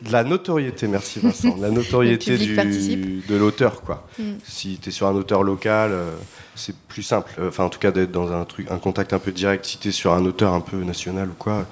de 0.02 0.12
la 0.12 0.24
notoriété. 0.24 0.88
Merci 0.88 1.20
Vincent. 1.20 1.56
de 1.58 1.62
la 1.62 1.70
notoriété 1.80 2.38
du, 2.38 2.56
participe. 2.56 3.28
de 3.28 3.36
l'auteur, 3.36 3.82
quoi. 3.82 4.06
Mm. 4.20 4.24
Si 4.44 4.78
tu 4.82 4.90
es 4.90 4.92
sur 4.92 5.08
un 5.08 5.16
auteur 5.16 5.44
local, 5.44 5.92
euh, 5.92 6.12
c'est 6.56 6.76
plus 6.76 7.04
simple. 7.04 7.32
Enfin, 7.48 7.64
en 7.64 7.70
tout 7.70 7.80
cas, 7.80 7.92
d'être 7.92 8.12
dans 8.12 8.32
un 8.32 8.44
truc, 8.46 8.68
un 8.70 8.78
contact 8.78 9.14
un 9.14 9.20
peu 9.20 9.32
direct. 9.32 9.66
Si 9.66 9.78
tu 9.80 9.88
es 9.90 9.92
sur 9.92 10.14
un 10.14 10.24
auteur 10.26 10.54
un 10.54 10.62
peu 10.62 10.78
national 10.84 11.30
ou 11.30 11.34
quoi, 11.40 11.66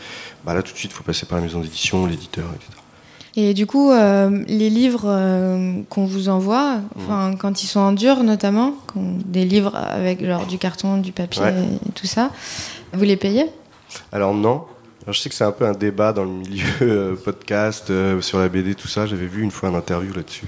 bah 0.46 0.54
là 0.56 0.64
tout 0.64 0.74
de 0.74 0.78
suite, 0.78 0.92
il 0.92 0.96
faut 0.96 1.04
passer 1.04 1.26
par 1.28 1.38
la 1.38 1.44
maison 1.44 1.60
d'édition, 1.60 2.06
l'éditeur, 2.08 2.46
etc. 2.56 2.72
Et 3.36 3.54
du 3.54 3.66
coup, 3.66 3.92
euh, 3.92 4.44
les 4.48 4.70
livres 4.70 5.06
euh, 5.06 5.82
qu'on 5.90 6.06
vous 6.06 6.28
envoie, 6.28 6.80
enfin, 6.98 7.34
quand 7.40 7.64
ils 7.64 7.68
sont 7.68 7.80
en 7.80 7.92
dur 7.94 8.24
notamment, 8.24 8.74
des 8.96 9.46
livres 9.46 9.76
avec 9.76 10.26
genre 10.26 10.46
du 10.46 10.58
carton, 10.58 10.98
du 10.98 11.12
papier 11.12 11.44
Ouais. 11.44 11.54
et 11.88 11.92
tout 11.94 12.08
ça, 12.08 12.32
vous 12.94 13.04
les 13.04 13.16
payez? 13.18 13.46
Alors 14.12 14.34
non. 14.34 14.64
Alors, 15.04 15.14
je 15.14 15.20
sais 15.20 15.30
que 15.30 15.36
c'est 15.36 15.44
un 15.46 15.52
peu 15.52 15.66
un 15.66 15.72
débat 15.72 16.14
dans 16.14 16.26
le 16.26 16.30
milieu 16.30 16.64
euh, 16.82 17.16
podcast, 17.16 17.92
sur 18.22 18.38
la 18.40 18.50
BD, 18.50 18.76
tout 18.76 18.88
ça. 18.88 19.06
J'avais 19.08 19.26
vu 19.26 19.42
une 19.42 19.50
fois 19.52 19.70
un 19.70 19.76
interview 19.76 20.14
là-dessus. 20.14 20.48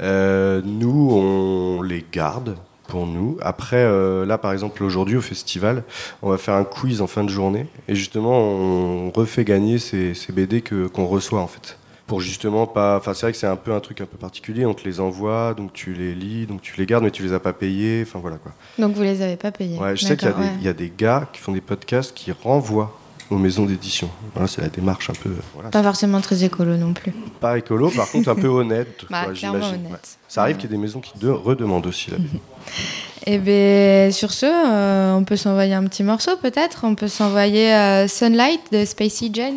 Nous, 0.00 1.10
on 1.12 1.82
les 1.82 2.04
garde 2.12 2.56
pour 2.88 3.06
nous. 3.06 3.36
Après, 3.40 3.76
euh, 3.76 4.26
là, 4.26 4.38
par 4.38 4.52
exemple, 4.52 4.82
aujourd'hui, 4.82 5.16
au 5.16 5.20
festival, 5.20 5.84
on 6.22 6.30
va 6.30 6.38
faire 6.38 6.54
un 6.54 6.64
quiz 6.64 7.00
en 7.00 7.06
fin 7.06 7.22
de 7.22 7.28
journée. 7.28 7.66
Et 7.86 7.94
justement, 7.94 8.36
on 8.38 9.10
refait 9.10 9.44
gagner 9.44 9.78
ces, 9.78 10.14
ces 10.14 10.32
BD 10.32 10.62
que, 10.62 10.88
qu'on 10.88 11.06
reçoit, 11.06 11.40
en 11.40 11.46
fait. 11.46 11.78
Pour 12.08 12.20
justement 12.20 12.66
pas. 12.66 12.96
Enfin, 12.96 13.14
c'est 13.14 13.26
vrai 13.26 13.32
que 13.32 13.38
c'est 13.38 13.46
un 13.46 13.54
peu 13.56 13.72
un 13.72 13.80
truc 13.80 14.00
un 14.00 14.06
peu 14.06 14.16
particulier. 14.16 14.66
On 14.66 14.74
te 14.74 14.82
les 14.88 14.98
envoie, 14.98 15.54
donc 15.54 15.72
tu 15.72 15.92
les 15.94 16.14
lis, 16.14 16.46
donc 16.46 16.60
tu 16.62 16.74
les 16.78 16.86
gardes, 16.86 17.04
mais 17.04 17.10
tu 17.12 17.22
les 17.22 17.32
as 17.32 17.38
pas 17.38 17.52
payés. 17.52 18.02
Enfin, 18.04 18.18
voilà 18.18 18.38
quoi. 18.38 18.52
Donc 18.78 18.94
vous 18.96 19.02
les 19.02 19.22
avez 19.22 19.36
pas 19.36 19.52
payés 19.52 19.78
Ouais, 19.78 19.94
je 19.96 20.04
sais 20.04 20.16
qu'il 20.16 20.26
y 20.26 20.30
a, 20.30 20.34
des, 20.34 20.46
il 20.58 20.64
y 20.64 20.68
a 20.68 20.72
des 20.72 20.90
gars 20.96 21.28
qui 21.32 21.40
font 21.40 21.52
des 21.52 21.60
podcasts 21.60 22.12
qui 22.14 22.32
renvoient 22.32 22.98
aux 23.30 23.36
maisons 23.36 23.66
d'édition. 23.66 24.08
Voilà, 24.32 24.48
c'est 24.48 24.62
la 24.62 24.68
démarche 24.70 25.10
un 25.10 25.12
peu. 25.12 25.30
Voilà. 25.52 25.68
Pas 25.68 25.82
forcément 25.82 26.20
très 26.22 26.42
écolo 26.44 26.76
non 26.78 26.94
plus. 26.94 27.12
Pas 27.40 27.58
écolo, 27.58 27.90
par 27.90 28.10
contre 28.10 28.30
un 28.30 28.34
peu 28.34 28.48
honnête. 28.48 29.04
Bah, 29.10 29.24
quoi, 29.24 29.34
clairement 29.34 29.58
j'imagine. 29.60 29.80
honnête. 29.86 29.92
Ouais. 29.92 29.98
Ça 30.28 30.42
arrive 30.42 30.56
qu'il 30.56 30.70
y 30.70 30.72
ait 30.72 30.76
des 30.76 30.82
maisons 30.82 31.00
qui 31.00 31.12
de- 31.18 31.28
redemandent 31.28 31.86
aussi. 31.86 32.10
Là. 32.10 32.16
Et 33.26 33.36
bien, 33.38 34.10
sur 34.12 34.32
ce, 34.32 34.46
euh, 34.46 35.14
on 35.14 35.24
peut 35.24 35.36
s'envoyer 35.36 35.74
un 35.74 35.84
petit 35.84 36.02
morceau 36.04 36.36
peut-être. 36.40 36.84
On 36.84 36.94
peut 36.94 37.08
s'envoyer 37.08 37.74
euh, 37.74 38.08
Sunlight 38.08 38.72
de 38.72 38.86
Spacey 38.86 39.28
Jane. 39.30 39.56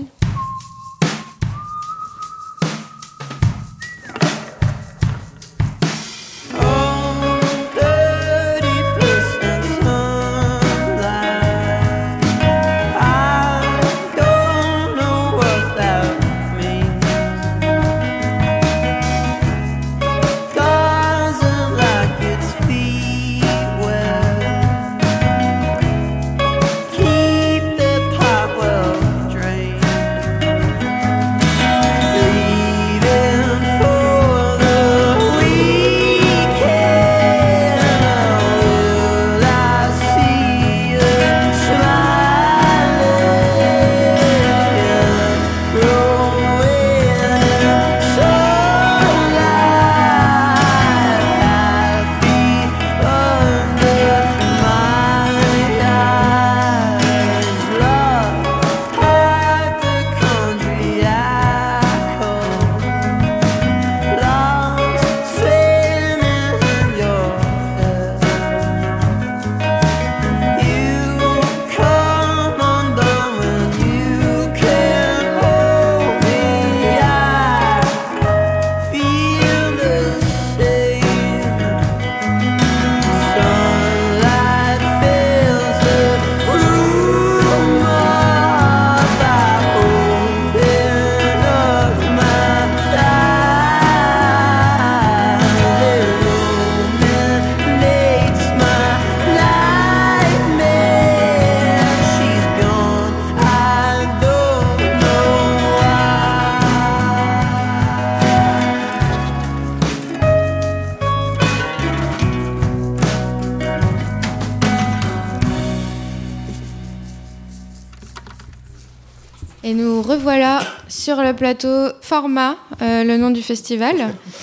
Plateau 121.42 121.88
Format, 122.02 122.56
euh, 122.84 123.04
le 123.04 123.18
nom 123.18 123.32
du 123.32 123.42
festival. 123.42 123.96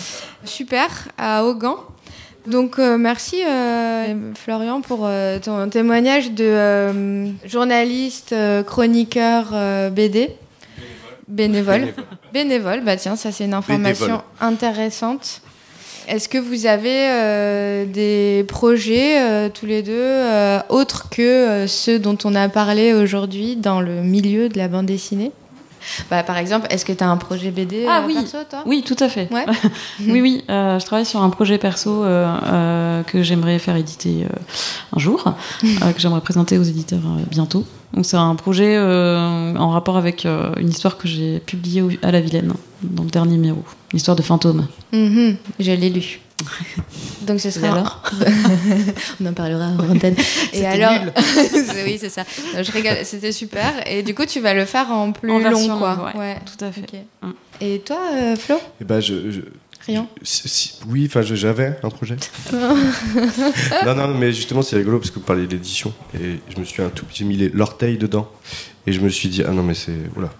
Super, 0.44 0.88
à 1.16 1.44
Augan. 1.44 1.76
Donc 2.48 2.80
euh, 2.80 2.98
merci 2.98 3.40
euh, 3.46 4.34
Florian 4.34 4.80
pour 4.80 5.02
euh, 5.04 5.38
ton 5.38 5.68
témoignage 5.68 6.32
de 6.32 7.28
journaliste, 7.44 8.34
chroniqueur 8.66 9.54
BD. 9.92 10.30
Bénévole. 11.28 11.94
Bénévole, 12.32 12.82
bah 12.82 12.96
tiens, 12.96 13.14
ça 13.14 13.30
c'est 13.30 13.44
une 13.44 13.54
information 13.54 14.06
Bénévole. 14.06 14.24
intéressante. 14.40 15.40
Est-ce 16.08 16.28
que 16.28 16.38
vous 16.38 16.66
avez 16.66 17.86
des 17.86 18.44
projets 18.48 19.50
tous 19.50 19.66
les 19.66 19.84
deux 19.84 20.24
autres 20.68 21.10
que 21.10 21.66
ceux 21.68 22.00
dont 22.00 22.18
on 22.24 22.34
a 22.34 22.48
parlé 22.48 22.92
aujourd'hui 22.92 23.54
dans 23.54 23.80
le 23.80 24.02
milieu 24.02 24.48
de 24.48 24.58
la 24.58 24.66
bande 24.66 24.86
dessinée? 24.86 25.30
Bah, 26.10 26.22
Par 26.22 26.36
exemple, 26.38 26.66
est-ce 26.70 26.84
que 26.84 26.92
tu 26.92 27.02
as 27.04 27.08
un 27.08 27.16
projet 27.16 27.50
BD 27.50 27.86
Ah 27.88 28.00
euh, 28.00 28.06
oui. 28.06 28.14
perso, 28.14 28.38
toi? 28.48 28.62
Oui, 28.66 28.82
tout 28.86 28.96
à 29.00 29.08
fait. 29.08 29.28
Ouais. 29.32 29.44
oui, 30.00 30.20
oui. 30.20 30.44
euh, 30.50 30.78
je 30.78 30.84
travaille 30.86 31.06
sur 31.06 31.22
un 31.22 31.30
projet 31.30 31.58
perso 31.58 32.04
euh, 32.04 33.02
que 33.04 33.22
j'aimerais 33.22 33.58
faire 33.58 33.76
éditer 33.76 34.26
un 34.94 34.98
jour, 34.98 35.24
que 35.62 35.98
j'aimerais 35.98 36.20
présenter 36.20 36.58
aux 36.58 36.62
éditeurs 36.62 37.02
bientôt. 37.30 37.64
Donc 37.94 38.04
c'est 38.04 38.16
un 38.16 38.34
projet 38.34 38.78
en 38.78 39.70
rapport 39.70 39.96
avec 39.96 40.24
une 40.24 40.68
histoire 40.68 40.98
que 40.98 41.08
j'ai 41.08 41.40
publiée 41.40 41.82
à 42.02 42.10
la 42.10 42.20
Vilaine 42.20 42.52
dans 42.82 43.02
le 43.04 43.10
dernier 43.10 43.32
numéro, 43.32 43.62
l'histoire 43.92 44.16
de 44.16 44.22
fantôme. 44.22 44.66
Mhm, 44.92 45.36
je 45.58 45.72
l'ai 45.72 45.90
lu. 45.90 46.20
Donc 47.22 47.40
ce 47.40 47.50
sera. 47.50 47.72
alors 47.72 48.02
On 49.20 49.26
en 49.26 49.32
parlera 49.34 49.66
en 49.66 49.90
antenne. 49.90 50.14
Et 50.52 50.64
alors 50.66 50.92
nul. 50.92 51.12
Oui, 51.84 51.98
c'est 52.00 52.08
ça. 52.08 52.24
Non, 52.54 52.62
Je 52.62 52.72
rigole, 52.72 52.98
c'était 53.04 53.32
super. 53.32 53.72
Et 53.86 54.02
du 54.02 54.14
coup, 54.14 54.24
tu 54.24 54.40
vas 54.40 54.54
le 54.54 54.64
faire 54.64 54.90
en 54.90 55.12
plus 55.12 55.30
En 55.30 55.38
long, 55.38 55.78
quoi. 55.78 55.94
longue, 55.96 56.06
ouais. 56.14 56.20
Ouais. 56.20 56.36
Tout 56.46 56.64
à 56.64 56.72
fait. 56.72 56.86
Mm. 57.22 57.30
Et 57.60 57.80
toi, 57.80 57.98
euh, 58.14 58.36
Flo 58.36 58.56
Eh 58.80 58.84
ben, 58.84 59.00
je, 59.00 59.30
je- 59.30 59.40
Rien. 59.86 60.06
si- 60.22 60.48
si- 60.48 60.72
oui, 60.88 61.06
enfin, 61.08 61.22
j'avais 61.22 61.78
un 61.82 61.88
projet. 61.90 62.16
non, 62.52 63.94
non, 63.94 64.08
mais 64.18 64.32
justement, 64.32 64.62
c'est 64.62 64.76
rigolo 64.76 64.98
parce 64.98 65.10
que 65.10 65.16
vous 65.18 65.24
parlez 65.24 65.46
de 65.46 65.52
l'édition. 65.52 65.92
Et 66.14 66.40
je 66.54 66.60
me 66.60 66.64
suis 66.64 66.82
un 66.82 66.88
tout 66.90 67.04
petit 67.06 67.24
mis 67.24 67.36
l'orteil 67.52 67.98
dedans. 67.98 68.30
Et 68.86 68.92
je 68.92 69.00
me 69.00 69.08
suis 69.08 69.28
dit, 69.28 69.42
ah 69.46 69.50
non, 69.50 69.62
mais 69.62 69.74
c'est. 69.74 69.92
Oula. 70.16 70.30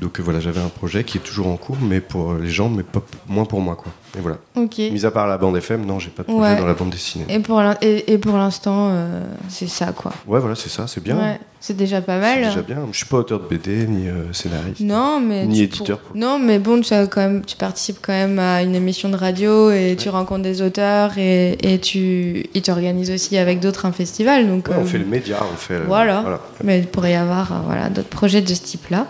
Donc 0.00 0.20
euh, 0.20 0.22
voilà, 0.22 0.38
j'avais 0.38 0.60
un 0.60 0.68
projet 0.68 1.02
qui 1.02 1.18
est 1.18 1.20
toujours 1.20 1.48
en 1.48 1.56
cours, 1.56 1.76
mais 1.82 2.00
pour 2.00 2.34
les 2.34 2.50
gens, 2.50 2.68
mais 2.68 2.84
pas, 2.84 3.02
moins 3.26 3.44
pour 3.44 3.60
moi, 3.60 3.74
quoi. 3.74 3.90
Et 4.16 4.20
voilà. 4.20 4.38
Ok. 4.56 4.78
Mis 4.78 5.04
à 5.04 5.10
part 5.10 5.26
la 5.26 5.36
bande 5.38 5.56
FM, 5.56 5.84
non, 5.84 5.98
j'ai 5.98 6.10
pas 6.10 6.22
de 6.22 6.28
projet 6.28 6.40
Ouais. 6.52 6.56
dans 6.60 6.66
la 6.66 6.74
bande 6.74 6.90
dessinée. 6.90 7.24
Et 7.28 7.40
pour 7.40 7.60
l'in- 7.60 7.76
et, 7.82 8.12
et 8.12 8.18
pour 8.18 8.36
l'instant, 8.36 8.90
euh, 8.92 9.24
c'est 9.48 9.68
ça, 9.68 9.86
quoi. 9.92 10.12
Ouais, 10.26 10.38
voilà, 10.38 10.54
c'est 10.54 10.68
ça, 10.68 10.86
c'est 10.86 11.02
bien. 11.02 11.16
Ouais, 11.18 11.40
c'est 11.60 11.76
déjà 11.76 12.00
pas 12.00 12.14
C'est 12.22 12.40
mal. 12.40 12.44
déjà 12.48 12.62
bien. 12.62 12.86
Je 12.92 12.96
suis 12.96 13.06
pas 13.06 13.16
auteur 13.18 13.40
de 13.40 13.46
BD 13.46 13.86
ni 13.88 14.08
euh, 14.08 14.32
scénariste. 14.32 14.80
Non, 14.80 15.18
mais 15.20 15.44
Ni 15.46 15.62
éditeur, 15.62 15.98
pour-. 15.98 16.16
Non, 16.16 16.38
mais 16.38 16.60
bon, 16.60 16.80
tu, 16.80 16.94
as 16.94 17.08
quand 17.08 17.20
même, 17.20 17.44
tu 17.44 17.56
participes 17.56 17.98
quand 18.00 18.12
même 18.12 18.38
à 18.38 18.62
une 18.62 18.76
émission 18.76 19.08
de 19.08 19.16
radio 19.16 19.70
et 19.72 19.96
tu 19.98 20.08
rencontres 20.10 20.42
des 20.44 20.62
auteurs 20.62 21.18
et, 21.18 21.58
et 21.60 21.80
tu 21.80 22.46
ils 22.54 22.62
t'organisent 22.62 23.10
aussi 23.10 23.36
avec 23.36 23.58
d'autres 23.58 23.84
un 23.84 23.92
festival. 23.92 24.46
Donc, 24.48 24.68
on 24.70 24.82
euh, 24.82 24.84
fait 24.84 24.98
le 24.98 25.06
média, 25.06 25.38
on 25.52 25.56
fait. 25.56 25.74
euh, 25.74 25.84
Voilà. 25.88 26.40
Mais 26.62 26.78
il 26.78 26.86
pourrait 26.86 27.12
y 27.12 27.16
avoir 27.16 27.52
euh, 27.52 27.56
voilà, 27.66 27.88
d'autres 27.90 28.08
projets 28.08 28.42
de 28.42 28.54
ce 28.54 28.62
type-là. 28.62 29.06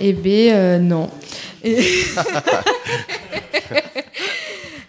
Et 0.00 0.12
B, 0.12 0.26
euh, 0.26 0.78
non. 0.78 1.08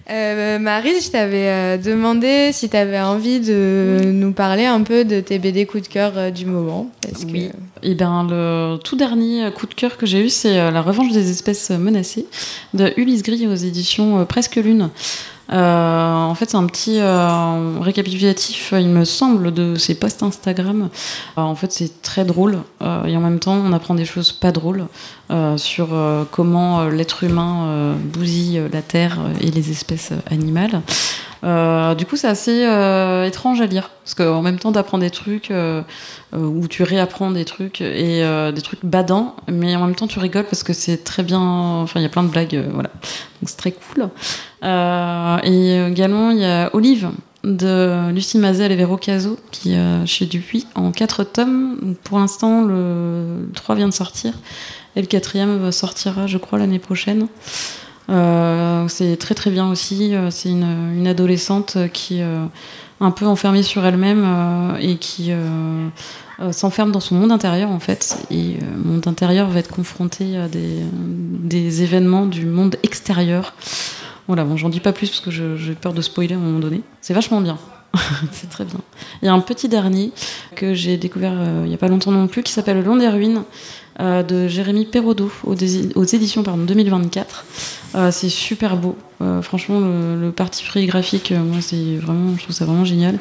Euh, 0.07 0.59
Marie, 0.59 1.01
je 1.01 1.09
t'avais 1.09 1.47
euh, 1.47 1.77
demandé 1.77 2.51
si 2.53 2.69
tu 2.69 2.77
avais 2.77 2.99
envie 2.99 3.39
de 3.39 4.01
nous 4.03 4.33
parler 4.33 4.65
un 4.65 4.83
peu 4.83 5.03
de 5.03 5.19
tes 5.19 5.39
BD 5.39 5.65
coup 5.65 5.79
de 5.79 5.87
cœur 5.87 6.31
du 6.31 6.45
moment. 6.45 6.91
Parce 7.01 7.23
Oui. 7.23 7.49
Et 7.81 7.95
bien, 7.95 8.23
le 8.29 8.77
tout 8.77 8.95
dernier 8.95 9.49
coup 9.51 9.65
de 9.65 9.73
cœur 9.73 9.97
que 9.97 10.05
j'ai 10.05 10.23
eu, 10.23 10.29
c'est 10.29 10.71
La 10.71 10.83
revanche 10.83 11.11
des 11.11 11.31
espèces 11.31 11.71
menacées 11.71 12.27
de 12.75 12.93
Ulysse 12.97 13.23
Gris 13.23 13.47
aux 13.47 13.55
éditions 13.55 14.23
Presque 14.27 14.57
Lune. 14.57 14.91
Euh, 15.51 16.23
en 16.23 16.33
fait, 16.35 16.49
c'est 16.49 16.57
un 16.57 16.65
petit 16.65 16.97
euh, 16.99 17.79
récapitulatif, 17.79 18.73
il 18.77 18.89
me 18.89 19.05
semble, 19.05 19.53
de 19.53 19.75
ses 19.75 19.95
posts 19.95 20.23
Instagram. 20.23 20.89
Euh, 21.37 21.41
en 21.41 21.55
fait, 21.55 21.71
c'est 21.71 22.01
très 22.01 22.25
drôle 22.25 22.59
et 22.81 23.17
en 23.17 23.21
même 23.21 23.39
temps, 23.39 23.55
on 23.55 23.73
apprend 23.73 23.95
des 23.95 24.05
choses 24.05 24.31
pas 24.31 24.51
drôles 24.51 24.85
sur 25.57 25.89
comment 26.31 26.87
l'être 26.87 27.23
humain 27.23 27.95
bousille 28.13 28.61
la 28.71 28.81
terre 28.81 29.19
et 29.41 29.49
les 29.49 29.71
espèces 29.71 30.11
animales. 30.29 30.81
Euh, 31.45 31.93
du 31.93 32.05
coup, 32.05 32.15
c'est 32.15 32.27
assez 32.27 32.65
euh, 32.65 33.25
étrange 33.25 33.61
à 33.61 33.67
lire 33.67 33.91
parce 34.03 34.15
qu'en 34.15 34.41
même 34.41 34.57
temps, 34.57 34.71
t'apprends 34.71 34.97
des 34.97 35.11
trucs 35.11 35.51
euh, 35.51 35.83
où 36.33 36.67
tu 36.67 36.81
réapprends 36.83 37.31
des 37.31 37.45
trucs 37.45 37.81
et 37.81 38.23
des 38.53 38.61
trucs 38.61 38.83
badants, 38.83 39.35
mais 39.47 39.75
en 39.75 39.85
même 39.85 39.95
temps, 39.95 40.07
tu 40.07 40.19
rigoles 40.19 40.45
parce 40.45 40.63
que 40.63 40.73
c'est 40.73 41.03
très 41.03 41.23
bien. 41.23 41.39
Enfin, 41.39 41.99
il 41.99 42.03
y 42.03 42.05
a 42.05 42.09
plein 42.09 42.23
de 42.23 42.29
blagues, 42.29 42.63
voilà. 42.73 42.89
Donc 43.41 43.49
c'est 43.49 43.57
très 43.57 43.71
cool. 43.71 44.09
Et 44.63 45.87
également, 45.87 46.31
il 46.31 46.39
y 46.39 46.45
a 46.45 46.69
Olive 46.73 47.09
de 47.43 48.11
Lucie 48.11 48.39
Mazel 48.39 48.71
et 48.71 48.75
Véro 48.75 48.97
Caso, 48.97 49.37
qui 49.51 49.75
chez 50.05 50.25
Dupuis, 50.25 50.67
en 50.75 50.91
quatre 50.91 51.23
tomes. 51.23 51.95
Pour 52.03 52.19
l'instant, 52.19 52.63
le 52.63 53.49
3 53.53 53.75
vient 53.75 53.87
de 53.87 53.93
sortir. 53.93 54.33
Et 54.95 55.01
le 55.01 55.07
quatrième 55.07 55.71
sortira, 55.71 56.25
je 56.25 56.37
crois, 56.37 56.57
l'année 56.57 56.79
prochaine. 56.79 57.27
Euh, 58.09 58.87
c'est 58.87 59.17
très 59.17 59.35
très 59.35 59.51
bien 59.51 59.69
aussi. 59.69 60.15
Euh, 60.15 60.29
C'est 60.31 60.49
une, 60.49 61.07
adolescente 61.07 61.77
qui 61.93 62.19
est 62.19 62.23
euh, 62.23 62.45
un 62.99 63.11
peu 63.11 63.25
enfermée 63.25 63.63
sur 63.63 63.85
elle-même 63.85 64.25
et 64.79 64.97
qui 64.97 65.31
s'enferme 66.51 66.91
dans 66.91 66.99
son 66.99 67.15
monde 67.15 67.31
intérieur 67.31 67.69
en 67.69 67.79
fait. 67.79 68.17
Et 68.31 68.57
le 68.59 68.83
monde 68.83 69.07
intérieur 69.07 69.49
va 69.49 69.59
être 69.59 69.71
confronté 69.71 70.37
à 70.37 70.47
des, 70.47 71.83
événements 71.83 72.25
du 72.25 72.45
monde 72.45 72.77
extérieur. 72.83 73.53
Voilà, 74.27 74.43
bon, 74.43 74.57
j'en 74.57 74.69
dis 74.69 74.79
pas 74.79 74.93
plus 74.93 75.09
parce 75.09 75.21
que 75.21 75.29
j'ai 75.29 75.75
peur 75.75 75.93
de 75.93 76.01
spoiler 76.01 76.33
à 76.33 76.37
un 76.37 76.41
moment 76.41 76.59
donné. 76.59 76.81
C'est 77.01 77.13
vachement 77.13 77.41
bien. 77.41 77.57
c'est 78.31 78.49
très 78.49 78.65
bien. 78.65 78.79
Il 79.21 79.25
y 79.25 79.29
a 79.29 79.33
un 79.33 79.39
petit 79.39 79.69
dernier 79.69 80.11
que 80.55 80.73
j'ai 80.73 80.97
découvert 80.97 81.33
il 81.65 81.71
y 81.71 81.73
a 81.73 81.77
pas 81.77 81.87
longtemps 81.87 82.11
non 82.11 82.27
plus 82.27 82.41
qui 82.41 82.51
s'appelle 82.51 82.77
Le 82.77 82.83
long 82.83 82.95
des 82.95 83.09
ruines 83.09 83.43
euh, 83.99 84.23
de 84.23 84.47
Jérémy 84.47 84.85
Perraudot 84.85 85.31
aux, 85.43 85.55
éditions 85.55 86.43
pardon, 86.43 86.63
2024. 86.63 87.45
Euh, 87.95 88.11
c'est 88.11 88.29
super 88.29 88.75
beau. 88.75 88.97
Euh, 89.21 89.41
franchement, 89.41 89.79
le, 89.79 90.19
le 90.19 90.31
parti 90.33 90.65
pris 90.65 90.85
graphique, 90.85 91.31
euh, 91.31 91.39
moi, 91.39 91.59
c'est 91.61 91.95
vraiment, 92.01 92.35
je 92.37 92.43
trouve 92.43 92.53
ça 92.55 92.65
vraiment 92.65 92.83
génial. 92.83 93.17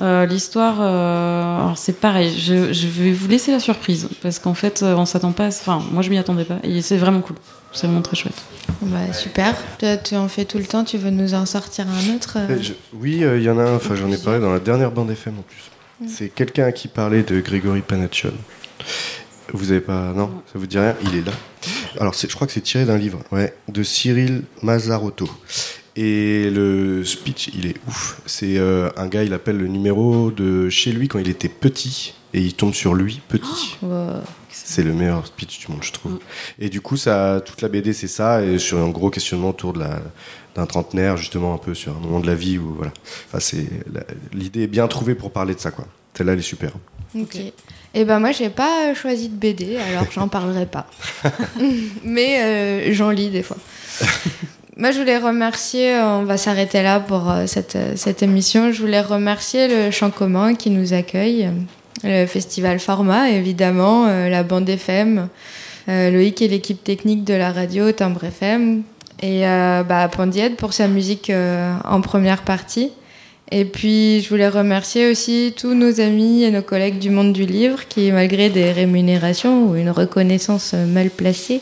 Euh, 0.00 0.26
L'histoire, 0.26 0.76
euh, 0.80 1.56
alors 1.60 1.78
c'est 1.78 1.98
pareil. 1.98 2.34
Je, 2.38 2.72
je 2.74 2.86
vais 2.86 3.12
vous 3.12 3.28
laisser 3.28 3.50
la 3.50 3.60
surprise 3.60 4.08
parce 4.22 4.38
qu'en 4.38 4.52
fait, 4.54 4.82
on 4.82 5.06
s'attend 5.06 5.32
pas. 5.32 5.44
à- 5.44 5.48
Enfin, 5.48 5.82
moi, 5.90 6.02
je 6.02 6.10
m'y 6.10 6.18
attendais 6.18 6.44
pas 6.44 6.58
et 6.62 6.82
c'est 6.82 6.98
vraiment 6.98 7.20
cool. 7.20 7.36
C'est 7.72 7.86
vraiment 7.86 8.02
très 8.02 8.16
chouette. 8.16 8.34
Bah, 8.82 9.12
super. 9.14 9.54
Toi, 9.78 9.96
tu 9.96 10.16
en 10.16 10.28
fais 10.28 10.44
tout 10.44 10.58
le 10.58 10.64
temps. 10.64 10.84
Tu 10.84 10.98
veux 10.98 11.10
nous 11.10 11.32
en 11.34 11.46
sortir 11.46 11.86
un 11.88 12.14
autre 12.16 12.36
je- 12.60 12.72
Oui, 12.92 13.22
euh, 13.24 13.38
il 13.38 13.44
y 13.44 13.48
en 13.50 13.58
a 13.58 13.62
un, 13.62 13.76
enfin 13.76 13.94
j'en 13.94 14.10
ai 14.10 14.18
parlé 14.18 14.40
dans 14.40 14.52
la 14.52 14.58
dernière 14.60 14.90
bande 14.90 15.10
FM 15.10 15.34
en 15.38 15.42
plus. 15.42 16.08
C'est 16.08 16.28
quelqu'un 16.30 16.72
qui 16.72 16.88
parlait 16.88 17.22
de 17.22 17.40
Grégory 17.40 17.82
Panaccion. 17.82 18.32
Vous 19.52 19.70
avez 19.70 19.80
pas. 19.80 20.12
Non, 20.12 20.30
ça 20.52 20.58
vous 20.58 20.66
dit 20.66 20.78
rien? 20.78 20.94
Il 21.04 21.16
est 21.16 21.24
là. 21.26 21.32
Alors 21.98 22.14
je 22.14 22.34
crois 22.34 22.46
que 22.46 22.52
c'est 22.52 22.60
tiré 22.60 22.84
d'un 22.84 22.98
livre, 22.98 23.20
ouais, 23.32 23.54
de 23.68 23.82
Cyril 23.82 24.42
Mazarotto. 24.62 25.28
Et 25.96 26.48
le 26.50 27.04
speech, 27.04 27.50
il 27.54 27.66
est 27.66 27.76
ouf. 27.88 28.20
C'est 28.24 28.58
euh, 28.58 28.90
un 28.96 29.08
gars, 29.08 29.24
il 29.24 29.34
appelle 29.34 29.58
le 29.58 29.66
numéro 29.66 30.30
de 30.30 30.70
chez 30.70 30.92
lui 30.92 31.08
quand 31.08 31.18
il 31.18 31.28
était 31.28 31.48
petit. 31.48 32.14
Et 32.32 32.40
il 32.40 32.54
tombe 32.54 32.74
sur 32.74 32.94
lui, 32.94 33.20
petit. 33.28 33.76
Wow. 33.82 34.20
C'est 34.50 34.84
le 34.84 34.92
meilleur 34.92 35.26
speech 35.26 35.58
du 35.58 35.72
monde, 35.72 35.82
je 35.82 35.90
trouve. 35.90 36.20
Et 36.60 36.68
du 36.68 36.80
coup, 36.80 36.96
ça, 36.96 37.42
toute 37.44 37.60
la 37.60 37.68
BD, 37.68 37.92
c'est 37.92 38.08
ça, 38.08 38.44
et 38.44 38.60
sur 38.60 38.78
un 38.78 38.88
gros 38.90 39.10
questionnement 39.10 39.50
autour 39.50 39.72
de 39.72 39.80
la, 39.80 40.00
d'un 40.54 40.64
trentenaire, 40.66 41.16
justement, 41.16 41.54
un 41.54 41.58
peu 41.58 41.74
sur 41.74 41.96
un 41.96 41.98
moment 41.98 42.20
de 42.20 42.28
la 42.28 42.36
vie 42.36 42.56
où, 42.56 42.74
voilà. 42.76 42.92
Enfin, 43.26 43.40
c'est, 43.40 43.66
l'idée 44.32 44.62
est 44.62 44.68
bien 44.68 44.86
trouvée 44.86 45.16
pour 45.16 45.32
parler 45.32 45.56
de 45.56 45.60
ça, 45.60 45.72
quoi. 45.72 45.86
Celle-là, 46.14 46.34
elle 46.34 46.38
est 46.38 46.42
super. 46.42 46.70
Ok. 47.18 47.36
Et 47.92 48.04
ben 48.04 48.20
moi, 48.20 48.30
j'ai 48.32 48.50
pas 48.50 48.90
euh, 48.90 48.94
choisi 48.94 49.28
de 49.28 49.34
BD, 49.34 49.76
alors 49.76 50.06
j'en 50.12 50.28
parlerai 50.36 50.66
pas. 50.66 50.86
Mais 52.04 52.40
euh, 52.40 52.92
j'en 52.92 53.10
lis 53.10 53.30
des 53.30 53.42
fois. 53.42 53.56
Moi, 54.76 54.92
je 54.92 54.98
voulais 54.98 55.18
remercier, 55.18 55.92
euh, 55.92 56.20
on 56.20 56.24
va 56.24 56.38
s'arrêter 56.38 56.82
là 56.82 57.00
pour 57.00 57.30
cette, 57.46 57.76
cette 57.96 58.22
émission. 58.22 58.72
Je 58.72 58.80
voulais 58.80 59.02
remercier 59.02 59.68
le 59.68 59.90
Champ 59.90 60.10
commun 60.10 60.54
qui 60.54 60.70
nous 60.70 60.94
accueille, 60.94 61.50
le 62.02 62.24
Festival 62.24 62.80
Format, 62.80 63.28
évidemment, 63.28 64.06
la 64.06 64.42
bande 64.42 64.66
FM, 64.70 65.28
Loïc 65.86 66.40
et 66.40 66.48
l'équipe 66.48 66.82
technique 66.82 67.24
de 67.24 67.34
la 67.34 67.52
radio 67.52 67.92
Timbre 67.92 68.24
FM, 68.24 68.84
et 69.22 69.46
euh, 69.46 69.82
bah, 69.82 70.08
pour 70.56 70.72
sa 70.72 70.88
musique 70.88 71.30
euh, 71.30 71.74
en 71.84 72.00
première 72.00 72.42
partie. 72.42 72.90
Et 73.52 73.64
puis, 73.64 74.20
je 74.20 74.28
voulais 74.28 74.48
remercier 74.48 75.10
aussi 75.10 75.52
tous 75.56 75.74
nos 75.74 76.00
amis 76.00 76.44
et 76.44 76.50
nos 76.50 76.62
collègues 76.62 76.98
du 76.98 77.10
monde 77.10 77.32
du 77.32 77.46
livre 77.46 77.88
qui, 77.88 78.12
malgré 78.12 78.48
des 78.48 78.70
rémunérations 78.70 79.68
ou 79.68 79.74
une 79.74 79.90
reconnaissance 79.90 80.74
mal 80.74 81.10
placée, 81.10 81.60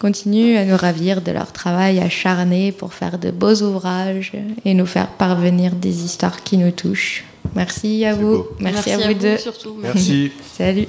continuent 0.00 0.56
à 0.56 0.64
nous 0.64 0.76
ravir 0.76 1.22
de 1.22 1.30
leur 1.30 1.52
travail 1.52 2.00
acharné 2.00 2.72
pour 2.72 2.92
faire 2.92 3.18
de 3.18 3.30
beaux 3.30 3.62
ouvrages 3.62 4.32
et 4.64 4.74
nous 4.74 4.86
faire 4.86 5.06
parvenir 5.06 5.76
des 5.76 6.04
histoires 6.04 6.42
qui 6.42 6.58
nous 6.58 6.72
touchent. 6.72 7.24
Merci 7.54 8.04
à 8.04 8.14
vous. 8.14 8.46
Merci, 8.58 8.90
à 8.90 8.98
vous 8.98 9.14
deux. 9.14 9.36
surtout. 9.36 9.76
Merci. 9.80 10.32
Salut. 10.58 10.88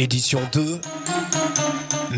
Édition 0.00 0.40
2. 0.52 0.80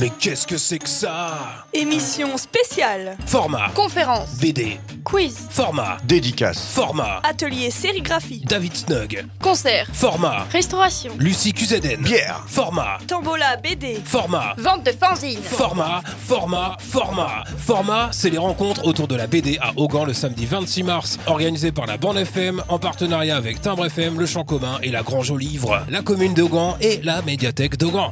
Mais 0.00 0.10
qu'est-ce 0.18 0.46
que 0.46 0.56
c'est 0.56 0.78
que 0.78 0.88
ça 0.88 1.66
Émission 1.74 2.38
spéciale. 2.38 3.18
Format 3.26 3.68
Conférence. 3.74 4.38
BD. 4.40 4.80
Quiz. 5.04 5.46
Format 5.50 5.98
Dédicace. 6.04 6.72
Format 6.72 7.20
Atelier 7.22 7.70
sérigraphie. 7.70 8.42
David 8.46 8.74
Snug. 8.74 9.26
Concert. 9.42 9.86
Format 9.92 10.46
Restauration. 10.50 11.12
Lucie 11.18 11.52
Cuseden. 11.52 12.00
Bière. 12.00 12.42
Format 12.46 12.96
Tombola 13.06 13.56
BD. 13.56 14.00
Format 14.02 14.54
Vente 14.56 14.86
de 14.86 14.92
fanzines. 14.92 15.42
Format, 15.42 16.00
format, 16.26 16.78
format. 16.78 17.44
Format, 17.58 18.08
c'est 18.12 18.30
les 18.30 18.38
rencontres 18.38 18.86
autour 18.86 19.06
de 19.06 19.16
la 19.16 19.26
BD 19.26 19.58
à 19.60 19.72
Augan 19.76 20.06
le 20.06 20.14
samedi 20.14 20.46
26 20.46 20.82
mars, 20.82 21.18
organisé 21.26 21.72
par 21.72 21.84
la 21.84 21.98
Bande 21.98 22.16
FM 22.16 22.62
en 22.70 22.78
partenariat 22.78 23.36
avec 23.36 23.60
Timbre 23.60 23.84
FM, 23.84 24.18
Le 24.18 24.24
Champ 24.24 24.44
Commun 24.44 24.78
et 24.82 24.90
la 24.90 25.02
Grange 25.02 25.30
au 25.30 25.36
Livre, 25.36 25.84
la 25.90 26.00
commune 26.00 26.32
d'Augan 26.32 26.78
et 26.80 27.00
la 27.02 27.20
médiathèque 27.20 27.76
d'Augan. 27.76 28.08